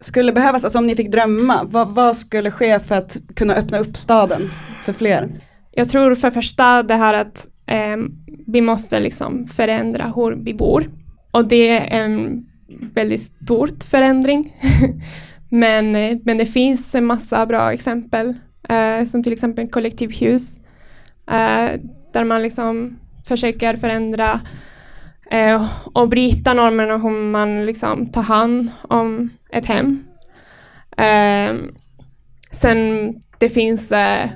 [0.00, 3.78] skulle behövas, alltså om ni fick drömma, vad, vad skulle ske för att kunna öppna
[3.78, 4.50] upp staden
[4.84, 5.28] för fler?
[5.72, 7.96] Jag tror för första det här att eh,
[8.46, 10.90] vi måste liksom förändra hur vi bor.
[11.30, 14.52] Och det är en väldigt stort förändring.
[15.48, 18.34] men, eh, men det finns en massa bra exempel,
[18.68, 20.60] eh, som till exempel kollektivhus,
[21.28, 21.80] eh,
[22.12, 22.98] där man liksom
[23.28, 24.40] försöker förändra
[25.30, 30.04] eh, och bryta normerna hur man liksom tar hand om ett hem.
[30.96, 31.56] Eh,
[32.50, 34.30] sen det finns eh,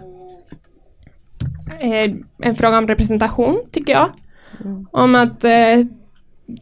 [2.42, 4.10] en fråga om representation tycker jag.
[4.92, 5.44] Om att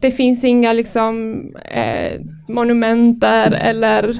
[0.01, 4.19] det finns inga liksom eh, monumenter eller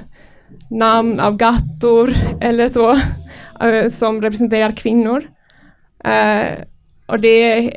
[0.69, 2.91] namn av gator eller så
[3.62, 5.23] eh, som representerar kvinnor.
[6.03, 6.60] Eh,
[7.05, 7.71] och det,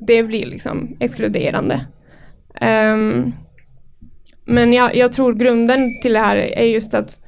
[0.00, 1.86] det blir liksom exkluderande.
[2.60, 3.32] Um,
[4.44, 7.20] men jag, jag tror grunden till det här är just att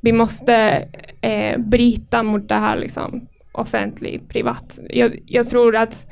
[0.00, 0.84] vi måste
[1.20, 4.78] eh, bryta mot det här liksom offentlig privat.
[4.90, 6.06] Jag, jag tror att,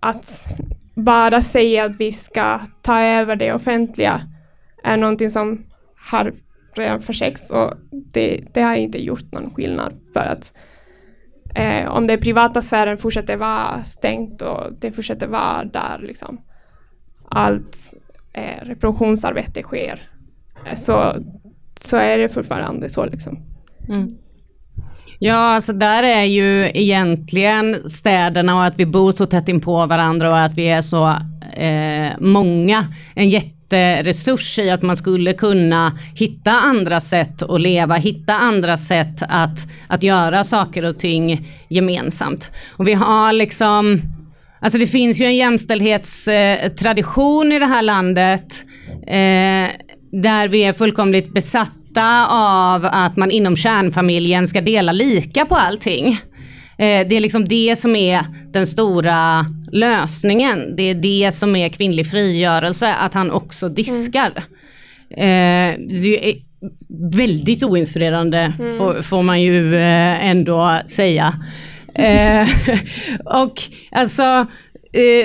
[0.00, 0.58] att
[0.96, 4.20] bara säga att vi ska ta över det offentliga
[4.84, 5.66] är någonting som
[6.10, 6.34] har
[6.76, 10.54] redan försökts och det, det har inte gjort någon skillnad för att
[11.54, 16.40] eh, om den privata sfären fortsätter vara stängt och det fortsätter vara där liksom
[17.28, 17.94] allt
[18.32, 20.00] eh, reproduktionsarbete sker
[20.66, 21.16] eh, så,
[21.80, 23.38] så är det fortfarande så liksom.
[23.88, 24.18] Mm.
[25.18, 29.86] Ja, alltså där är ju egentligen städerna och att vi bor så tätt in på
[29.86, 31.08] varandra och att vi är så
[31.56, 38.34] eh, många en jätteresurs i att man skulle kunna hitta andra sätt att leva, hitta
[38.34, 42.50] andra sätt att, att göra saker och ting gemensamt.
[42.76, 44.00] Och vi har liksom
[44.60, 48.64] Alltså det finns ju en jämställdhetstradition i det här landet
[49.06, 49.68] eh,
[50.22, 51.85] där vi är fullkomligt besatta
[52.28, 56.08] av att man inom kärnfamiljen ska dela lika på allting.
[56.78, 58.20] Eh, det är liksom det som är
[58.52, 60.76] den stora lösningen.
[60.76, 64.32] Det är det som är kvinnlig frigörelse, att han också diskar.
[65.10, 66.46] Eh, det är
[67.16, 71.34] väldigt oinspirerande får, får man ju eh, ändå säga.
[73.24, 74.46] Och alltså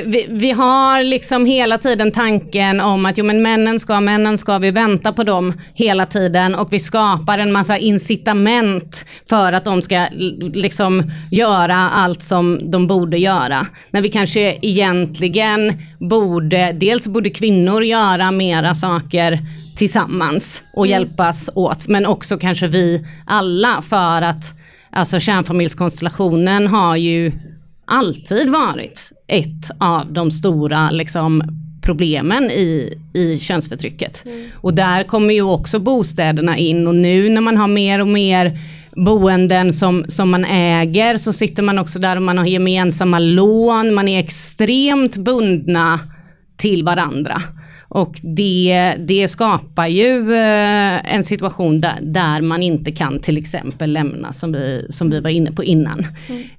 [0.05, 4.57] vi, vi har liksom hela tiden tanken om att jo men männen ska, männen ska,
[4.57, 9.81] vi väntar på dem hela tiden och vi skapar en massa incitament för att de
[9.81, 10.05] ska
[10.53, 13.67] liksom göra allt som de borde göra.
[13.91, 15.73] När vi kanske egentligen
[16.09, 19.39] borde, dels borde kvinnor göra mera saker
[19.77, 24.55] tillsammans och hjälpas åt, men också kanske vi alla för att
[24.93, 27.31] Alltså kärnfamiljskonstellationen har ju
[27.85, 29.00] alltid varit
[29.31, 31.43] ett av de stora liksom,
[31.81, 34.23] problemen i, i könsförtrycket.
[34.55, 38.59] Och där kommer ju också bostäderna in och nu när man har mer och mer
[38.95, 43.93] boenden som, som man äger så sitter man också där och man har gemensamma lån,
[43.93, 45.99] man är extremt bundna
[46.57, 47.41] till varandra.
[47.87, 53.93] Och det, det skapar ju eh, en situation där, där man inte kan till exempel
[53.93, 56.07] lämna som vi, som vi var inne på innan.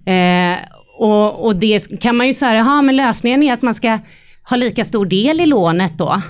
[0.04, 0.58] Eh,
[1.03, 3.99] och, och det kan man ju säga, ja men lösningen är att man ska
[4.51, 6.23] ha lika stor del i lånet då.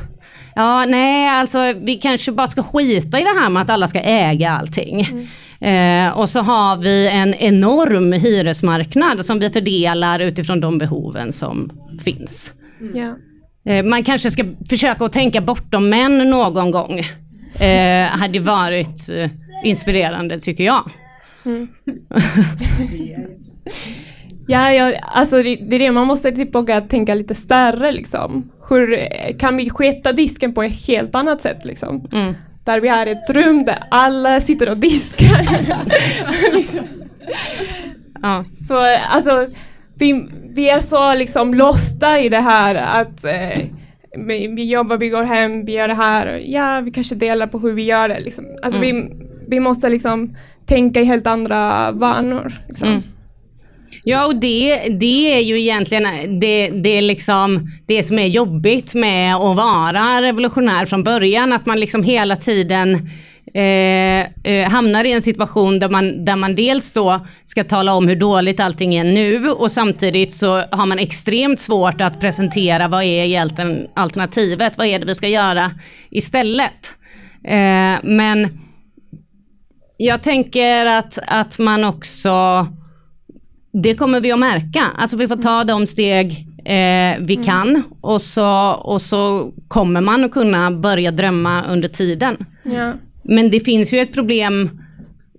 [0.55, 4.01] Ja, nej, alltså vi kanske bara ska skita i det här med att alla ska
[4.01, 5.29] äga allting.
[5.61, 11.71] Eh, och så har vi en enorm hyresmarknad som vi fördelar utifrån de behoven som
[12.05, 12.53] finns.
[12.95, 13.17] Ja.
[13.73, 16.99] Eh, man kanske ska försöka att tänka bortom män någon gång.
[17.61, 19.31] Eh, hade varit eh,
[19.65, 20.91] inspirerande tycker jag.
[24.47, 28.51] Ja, ja, alltså det, det är det, man måste typ våga tänka lite större liksom.
[28.69, 32.09] Hur eh, kan vi sköta disken på ett helt annat sätt liksom?
[32.13, 32.35] Mm.
[32.65, 35.47] Där vi har ett rum där alla sitter och diskar.
[36.55, 36.81] liksom.
[38.23, 38.45] Ja.
[38.57, 38.79] Så
[39.11, 39.47] alltså,
[39.95, 43.67] vi, vi är så liksom losta i det här att eh,
[44.27, 47.59] vi, jobbar, vi går hem, vi gör det här och ja, vi kanske delar på
[47.59, 48.45] hur vi gör det liksom.
[48.63, 49.13] Alltså vi,
[49.49, 52.53] vi måste liksom tänka i helt andra vanor.
[52.69, 52.89] Liksom.
[52.89, 53.03] Mm.
[54.05, 58.95] Ja och det, det är ju egentligen det, det, är liksom, det som är jobbigt
[58.95, 61.53] med att vara revolutionär från början.
[61.53, 63.09] Att man liksom hela tiden
[63.55, 68.09] eh, eh, hamnar i en situation där man, där man dels då ska tala om
[68.09, 73.03] hur dåligt allting är nu och samtidigt så har man extremt svårt att presentera vad
[73.03, 75.71] är egentligen alternativet, vad är det vi ska göra
[76.11, 76.93] istället.
[77.45, 78.49] Eh, men
[79.97, 82.67] jag tänker att, att man också
[83.73, 84.87] det kommer vi att märka.
[84.99, 90.25] Alltså vi får ta de steg eh, vi kan och så, och så kommer man
[90.25, 92.37] att kunna börja drömma under tiden.
[92.63, 92.93] Ja.
[93.23, 94.82] Men det finns ju ett problem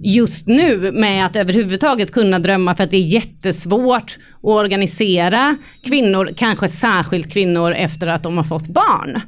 [0.04, 6.30] just nu med att överhuvudtaget kunna drömma för att det är jättesvårt att organisera kvinnor,
[6.38, 9.22] kanske särskilt kvinnor efter att de har fått barn.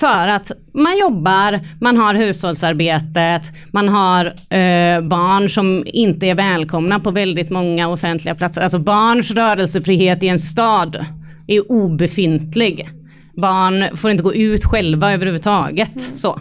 [0.00, 7.00] För att man jobbar, man har hushållsarbetet, man har eh, barn som inte är välkomna
[7.00, 8.62] på väldigt många offentliga platser.
[8.62, 11.06] Alltså barns rörelsefrihet i en stad
[11.46, 12.88] är obefintlig.
[13.36, 16.02] barn får inte gå ut själva överhuvudtaget.
[16.02, 16.40] Så.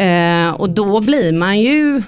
[0.00, 2.02] Eh, och då blir man ju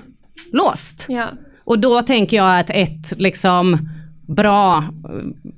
[0.53, 1.07] låst.
[1.09, 1.27] Ja.
[1.65, 3.89] Och då tänker jag att ett liksom
[4.27, 4.85] bra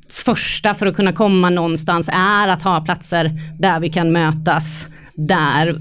[0.09, 5.77] första för att kunna komma någonstans är att ha platser där vi kan mötas, där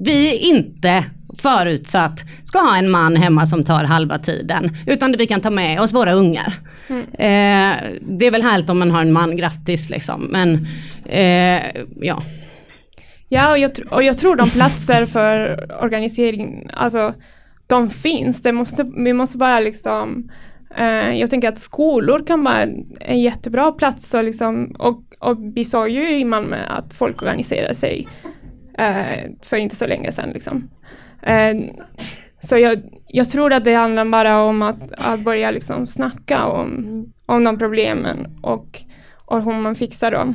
[0.00, 1.04] vi inte
[1.38, 5.80] förutsatt ska ha en man hemma som tar halva tiden, utan vi kan ta med
[5.80, 6.54] oss våra ungar.
[7.12, 10.66] Eh, det är väl härligt om man har en man, grattis liksom, men
[11.04, 11.62] eh,
[12.00, 12.22] ja.
[13.32, 17.14] Ja, och jag, och jag tror de platser för organisering, alltså
[17.70, 18.42] de finns.
[18.42, 20.30] Det måste, vi måste bara liksom,
[20.76, 22.62] eh, jag tänker att skolor kan vara
[23.00, 27.74] en, jättebra plats och, liksom, och, och vi såg ju i Malmö att folk organiserade
[27.74, 28.08] sig
[28.78, 30.30] eh, för inte så länge sedan.
[30.30, 30.70] Liksom.
[31.22, 31.54] Eh,
[32.38, 37.04] så jag, jag tror att det handlar bara om att, att börja liksom snacka om,
[37.26, 38.82] om de problemen och,
[39.26, 40.34] och hur man fixar dem.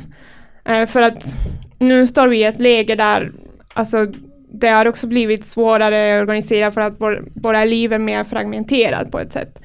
[0.64, 1.36] Eh, för att
[1.78, 3.32] nu står vi i ett läge där
[3.74, 4.06] alltså,
[4.52, 9.10] det har också blivit svårare att organisera för att vår, våra liv är mer fragmenterat
[9.10, 9.62] på ett sätt.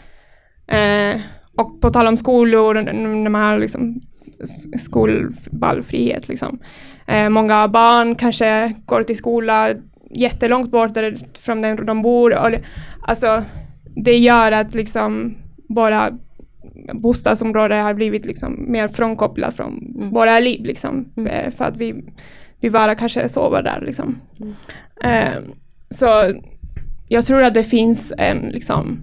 [0.67, 1.21] Eh,
[1.57, 4.01] och på tal om skolor, när man har liksom
[4.77, 6.27] skolvalfrihet.
[6.27, 6.59] Liksom.
[7.07, 9.69] Eh, många barn kanske går till skola
[10.09, 10.97] jättelångt bort
[11.37, 12.33] från där de bor.
[12.33, 12.51] Och,
[13.01, 13.43] alltså,
[13.95, 15.35] det gör att liksom
[15.69, 16.17] våra
[16.93, 20.65] bostadsområden har blivit liksom mer frånkopplat från våra liv.
[20.65, 22.03] Liksom, eh, för att vi,
[22.61, 23.81] vi bara kanske sover där.
[23.81, 24.21] Liksom.
[25.03, 25.39] Eh,
[25.89, 26.33] så
[27.07, 28.99] jag tror att det finns en, liksom,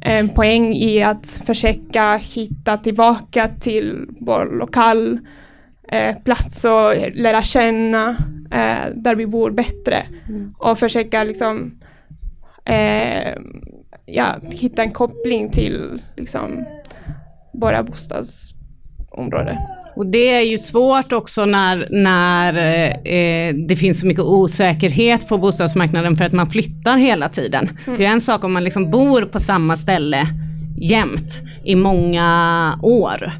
[0.00, 5.18] en poäng i att försöka hitta tillbaka till vår lokal
[5.88, 8.08] eh, plats och lära känna
[8.50, 10.06] eh, där vi bor bättre.
[10.58, 11.78] Och försöka liksom,
[12.64, 13.34] eh,
[14.06, 16.64] ja, hitta en koppling till liksom,
[17.52, 17.82] våra
[19.16, 19.56] bostadsområden.
[19.96, 22.52] Och det är ju svårt också när, när
[23.04, 27.68] eh, det finns så mycket osäkerhet på bostadsmarknaden för att man flyttar hela tiden.
[27.98, 30.26] Det är en sak om man liksom bor på samma ställe
[30.80, 33.32] jämt i många år.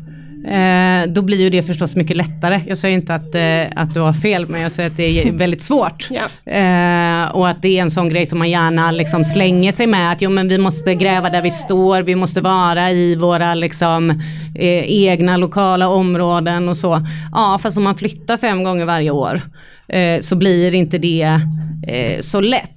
[0.47, 2.61] Eh, då blir ju det förstås mycket lättare.
[2.67, 5.33] Jag säger inte att, eh, att du har fel men jag säger att det är
[5.39, 6.09] väldigt svårt.
[6.11, 6.53] Ja.
[6.53, 10.13] Eh, och att det är en sån grej som man gärna liksom slänger sig med.
[10.13, 14.11] Att jo, men vi måste gräva där vi står, vi måste vara i våra liksom,
[14.55, 17.07] eh, egna lokala områden och så.
[17.33, 19.41] Ja, fast om man flyttar fem gånger varje år
[19.89, 21.41] eh, så blir inte det
[21.87, 22.71] eh, så lätt.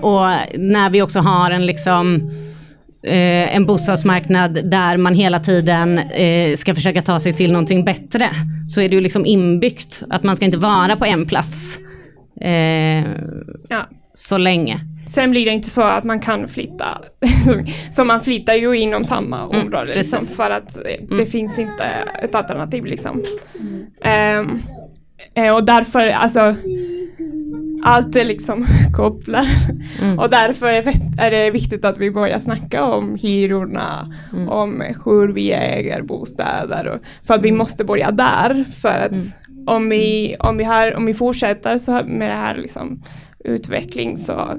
[0.00, 0.26] Och
[0.58, 2.30] när vi också har en liksom
[3.02, 8.28] eh, en bostadsmarknad där man hela tiden eh, ska försöka ta sig till någonting bättre.
[8.68, 11.78] Så är det ju liksom inbyggt att man ska inte vara på en plats
[12.40, 13.04] eh,
[13.68, 13.88] Ja.
[14.12, 14.80] så länge.
[15.06, 16.86] Sen blir det inte så att man kan flytta.
[17.90, 21.84] så man flyttar ju inom samma område liksom, Mm, för att eh, det finns inte
[22.22, 23.22] ett alternativ liksom.
[24.04, 24.58] Ehm,
[25.34, 26.54] eh, och därför, alltså
[27.82, 28.66] allt är liksom
[28.96, 29.46] kopplat.
[30.02, 30.18] Mm.
[30.18, 30.66] Och därför
[31.20, 34.48] är det viktigt att vi börjar snacka om hyrorna, Mm.
[34.48, 36.86] om hur vi äger bostäder.
[36.88, 38.64] Och, för att vi måste börja där.
[38.82, 39.68] För att Mm.
[39.68, 43.02] om, vi, om, vi har, om vi fortsätter så med det här liksom,
[43.44, 44.54] utveckling så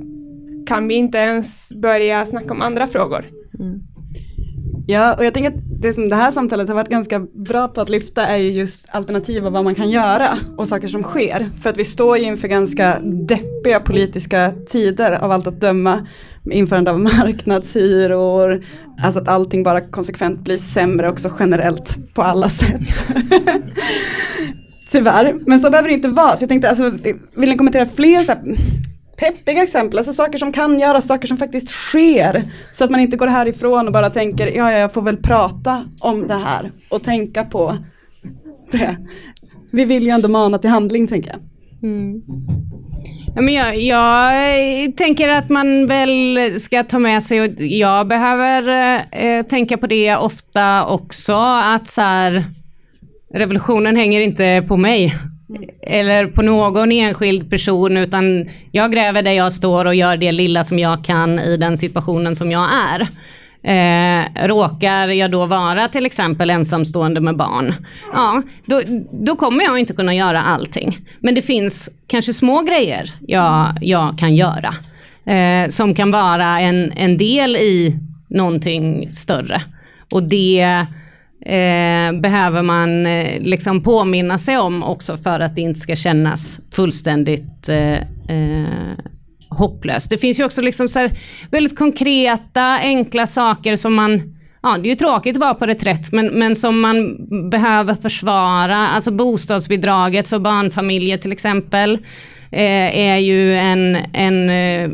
[0.67, 3.25] kan vi inte ens börja snacka om andra frågor.
[4.87, 7.81] Ja, och jag tänker att det som det här samtalet har varit ganska bra på
[7.81, 11.49] att lyfta är ju just alternativ och vad man kan göra och saker som sker.
[11.61, 16.07] För att vi står ju inför ganska deppiga politiska tider av allt att döma.
[16.43, 18.63] Med införande av marknadshyror,
[19.03, 23.05] alltså att allting bara konsekvent blir sämre också generellt på alla sätt.
[24.91, 26.35] Tyvärr, men så behöver det inte vara.
[26.35, 26.91] Så jag tänkte, alltså,
[27.35, 28.57] vill ni kommentera fler så här,
[29.21, 32.43] peppiga exempel, alltså saker som kan göras, saker som faktiskt sker.
[32.71, 35.85] Så att man inte går härifrån och bara tänker, ja, ja, jag får väl prata
[35.99, 37.77] om det här och tänka på
[38.71, 38.97] det.
[39.71, 41.39] Vi vill ju ändå mana till handling tänker jag.
[41.89, 42.21] Mm.
[43.35, 48.95] Ja, men jag, jag tänker att man väl ska ta med sig, och jag behöver
[49.11, 52.43] eh, tänka på det ofta också, att så här,
[53.33, 55.15] revolutionen hänger inte på mig.
[55.81, 60.63] Eller på någon enskild person utan jag gräver där jag står och gör det lilla
[60.63, 63.07] som jag kan i den situationen som jag är.
[63.63, 67.73] Eh, råkar jag då vara till exempel ensamstående med barn,
[68.13, 68.81] ja, då,
[69.11, 70.97] då kommer jag inte kunna göra allting.
[71.19, 74.75] Men det finns kanske små grejer jag, jag kan göra.
[75.25, 79.61] Eh, som kan vara en, en del i någonting större.
[80.13, 80.85] Och det
[81.45, 86.59] eh, behöver man eh, liksom påminna sig om också för att det inte ska kännas
[86.71, 88.95] fullständigt eh, eh
[89.49, 90.09] hopplöst.
[90.09, 91.11] Det finns ju också liksom så här
[91.51, 96.11] väldigt konkreta, enkla saker som man ja, det är ju tråkigt att vara på reträtt,
[96.11, 97.17] men, men som man
[97.49, 98.77] behöver försvara.
[98.77, 101.93] Alltså bostadsbidraget för barnfamiljer till exempel
[102.51, 104.89] eh, är ju en, en eh,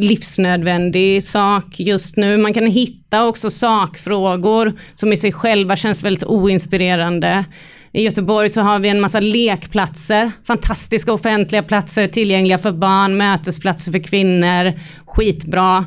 [0.00, 2.36] livsnödvändig sak just nu.
[2.36, 7.44] Man kan hitta också sakfrågor som i sig själva känns väldigt oinspirerande.
[7.92, 13.92] I Göteborg så har vi en massa lekplatser, fantastiska offentliga platser tillgängliga för barn, mötesplatser
[13.92, 14.72] för kvinnor,
[15.06, 15.84] skitbra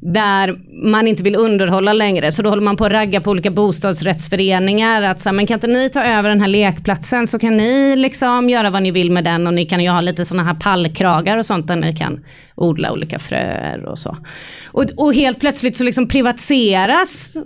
[0.00, 2.32] där man inte vill underhålla längre.
[2.32, 5.02] Så då håller man på att ragga på olika bostadsrättsföreningar.
[5.02, 7.96] Att så här, men kan inte ni ta över den här lekplatsen så kan ni
[7.96, 10.60] liksom göra vad ni vill med den och ni kan ju ha lite sådana här
[10.60, 12.24] pallkragar och sånt där ni kan
[12.54, 14.16] odla olika fröer och så.
[14.66, 17.36] Och, och helt plötsligt så liksom privatiseras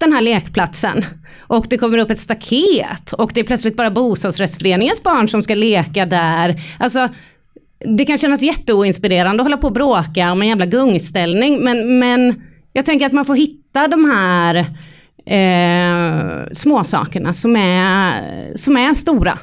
[0.00, 1.04] den här lekplatsen.
[1.38, 5.54] Och det kommer upp ett staket och det är plötsligt bara bostadsrättsföreningens barn som ska
[5.54, 6.60] leka där.
[6.78, 7.08] Alltså
[7.84, 12.42] det kan kännas jätteoinspirerande att hålla på och bråka om en jävla gungställning men, men
[12.72, 14.56] jag tänker att man får hitta de här
[15.26, 19.38] eh, småsakerna som är, som är stora.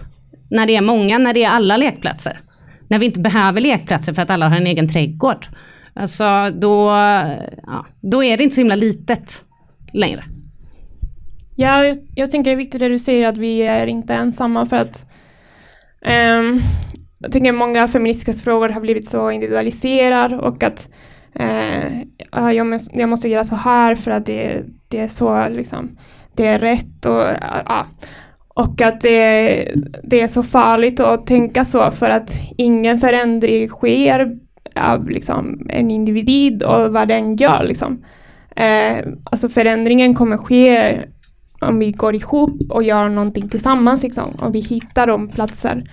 [0.50, 2.40] När det är många, när det är alla lekplatser.
[2.88, 5.48] När vi inte behöver lekplatser för att alla har en egen trädgård.
[5.94, 6.90] Alltså då,
[7.64, 9.44] ja, då är det inte så himla litet
[9.94, 10.24] längre.
[11.56, 14.66] Ja, jag, jag tänker det är viktigt det du säger att vi är inte ensamma
[14.66, 15.06] för att
[16.40, 16.62] um,
[17.20, 20.90] jag tänker många feministiska frågor har blivit så individualiserade och att
[21.34, 21.92] eh,
[22.30, 25.92] ah, jag, måste, jag måste göra så här för att det, det är så liksom,
[26.36, 27.24] det är rätt och
[27.66, 27.86] ja.
[28.48, 29.72] Och att det,
[30.04, 34.38] det är så farligt att tänka så för att ingen förändring sker
[34.76, 37.64] av liksom, en individ och vad den gör.
[37.64, 38.04] Liksom.
[38.56, 41.00] Eh, alltså förändringen kommer ske
[41.62, 44.04] om vi går ihop och gör någonting tillsammans.
[44.04, 45.84] Liksom, om vi hittar de platser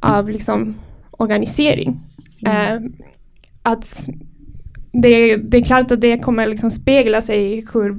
[0.00, 0.74] av liksom
[1.10, 2.00] organisering.
[2.46, 2.84] Mm.
[2.84, 2.90] Eh,
[3.62, 4.08] att
[5.02, 7.98] det, det, är klart att det kommer liksom spegla sig i hur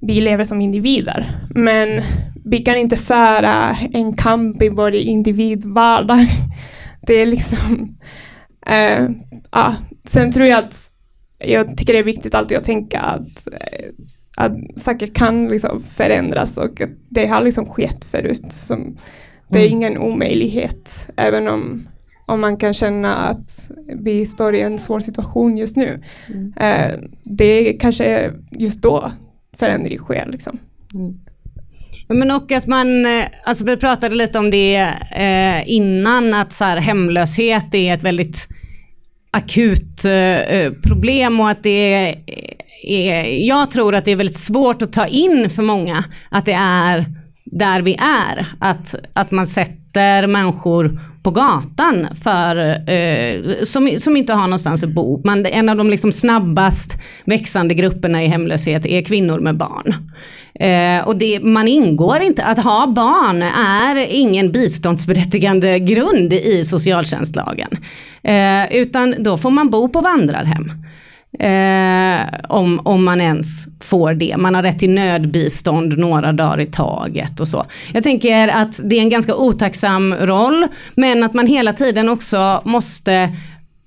[0.00, 1.30] vi lever som individer.
[1.54, 2.02] Men
[2.44, 6.26] vi kan inte föra en kamp i vår individvardag.
[7.06, 7.96] Det är liksom...
[8.66, 9.08] Eh,
[9.50, 9.74] ja.
[10.04, 10.92] Sen tror jag att
[11.38, 13.88] jag tycker det är viktigt alltid att tänka att, eh,
[14.36, 18.52] att saker kan liksom förändras och det har liksom skett förut.
[18.52, 18.96] Som,
[19.50, 19.72] det är mm.
[19.72, 21.88] ingen omöjlighet, även om,
[22.26, 26.02] om man kan känna att vi står i en svår situation just nu.
[26.28, 26.52] Mm.
[26.56, 29.12] Eh, det är kanske just då
[29.56, 30.28] förändring sker.
[30.32, 30.58] Liksom.
[30.94, 31.18] Mm.
[32.08, 34.76] Men och att man, eh, alltså vi pratade lite om det
[35.16, 38.48] eh, innan, att så här, hemlöshet är ett väldigt
[39.30, 42.16] akut eh, problem och att det är,
[42.82, 46.56] är, jag tror att det är väldigt svårt att ta in för många att det
[46.60, 47.19] är
[47.50, 48.46] där vi är.
[48.58, 52.56] Att, att man sätter människor på gatan för,
[52.90, 55.22] eh, som, som inte har någonstans att bo.
[55.24, 59.94] Man, en av de liksom snabbast växande grupperna i hemlöshet är kvinnor med barn.
[60.54, 67.70] Eh, och det, man ingår inte, att ha barn är ingen biståndsberättigande grund i socialtjänstlagen.
[68.22, 70.72] Eh, utan då får man bo på vandrarhem.
[71.38, 74.36] Eh, om, om man ens får det.
[74.38, 77.66] Man har rätt till nödbistånd några dagar i taget och så.
[77.92, 82.62] Jag tänker att det är en ganska otacksam roll men att man hela tiden också
[82.64, 83.36] måste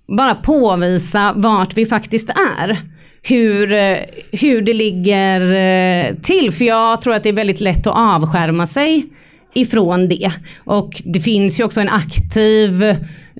[0.07, 2.77] bara påvisa vart vi faktiskt är.
[3.21, 3.97] Hur, eh,
[4.31, 6.51] hur det ligger eh, till.
[6.51, 9.05] För jag tror att det är väldigt lätt att avskärma sig
[9.53, 10.31] ifrån det.
[10.57, 12.83] Och det finns ju också en aktiv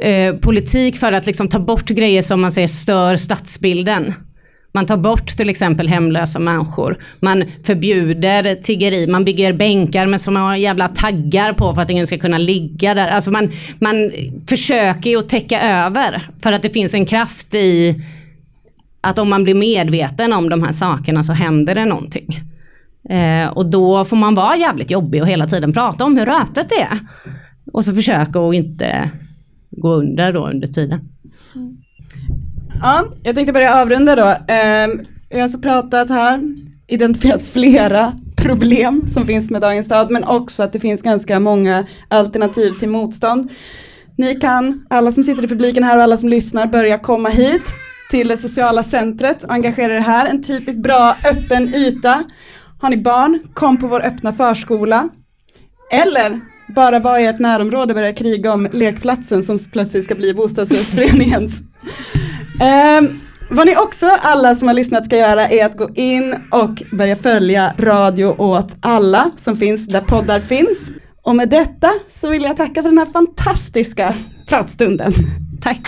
[0.02, 4.14] eh, politik för att liksom ta bort grejer som man säger stör stadsbilden.
[4.76, 6.98] Man tar bort till exempel hemlösa människor.
[7.20, 9.08] Man förbjuder tiggeri.
[9.08, 13.08] Man bygger bänkar med sådana jävla taggar på för att ingen ska kunna ligga där.
[13.08, 14.12] Alltså man, man
[14.50, 16.28] försöker ju att täcka över.
[16.44, 18.02] För att det finns en kraft i
[19.02, 22.44] att om man blir medveten om de här sakerna så händer det någonting.
[23.10, 26.72] Eh, och då får man vara jävligt jobbig och hela tiden prata om hur rötet
[26.72, 27.00] är.
[27.72, 29.10] Och så försöka att inte
[29.72, 31.10] gå under då under tiden.
[32.82, 34.28] Ja, jag tänkte börja avrunda då.
[34.54, 34.88] Eh,
[35.30, 36.40] jag har alltså pratat här,
[36.88, 41.86] identifierat flera problem som finns med dagens stad, men också att det finns ganska många
[42.08, 43.52] alternativ till motstånd.
[44.18, 47.74] Ni kan, alla som sitter i publiken här och alla som lyssnar, börja komma hit
[48.10, 50.26] till det sociala centret och engagera er här.
[50.26, 52.24] En typiskt bra öppen yta
[52.84, 55.10] har ni barn, kom på vår öppna förskola.
[55.92, 56.42] Eller
[56.76, 61.62] bara vara i ert närområde och börja kriga om lekplatsen som plötsligt ska bli bostadsrättsföreningens.
[63.00, 66.84] um, vad ni också alla som har lyssnat ska göra är att gå in och
[66.98, 70.92] börja följa Radio åt alla som finns där poddar finns.
[71.22, 74.16] Och med detta så vill jag tacka för den här fantastiska
[74.48, 75.14] pratstunden.
[75.62, 75.82] Tack.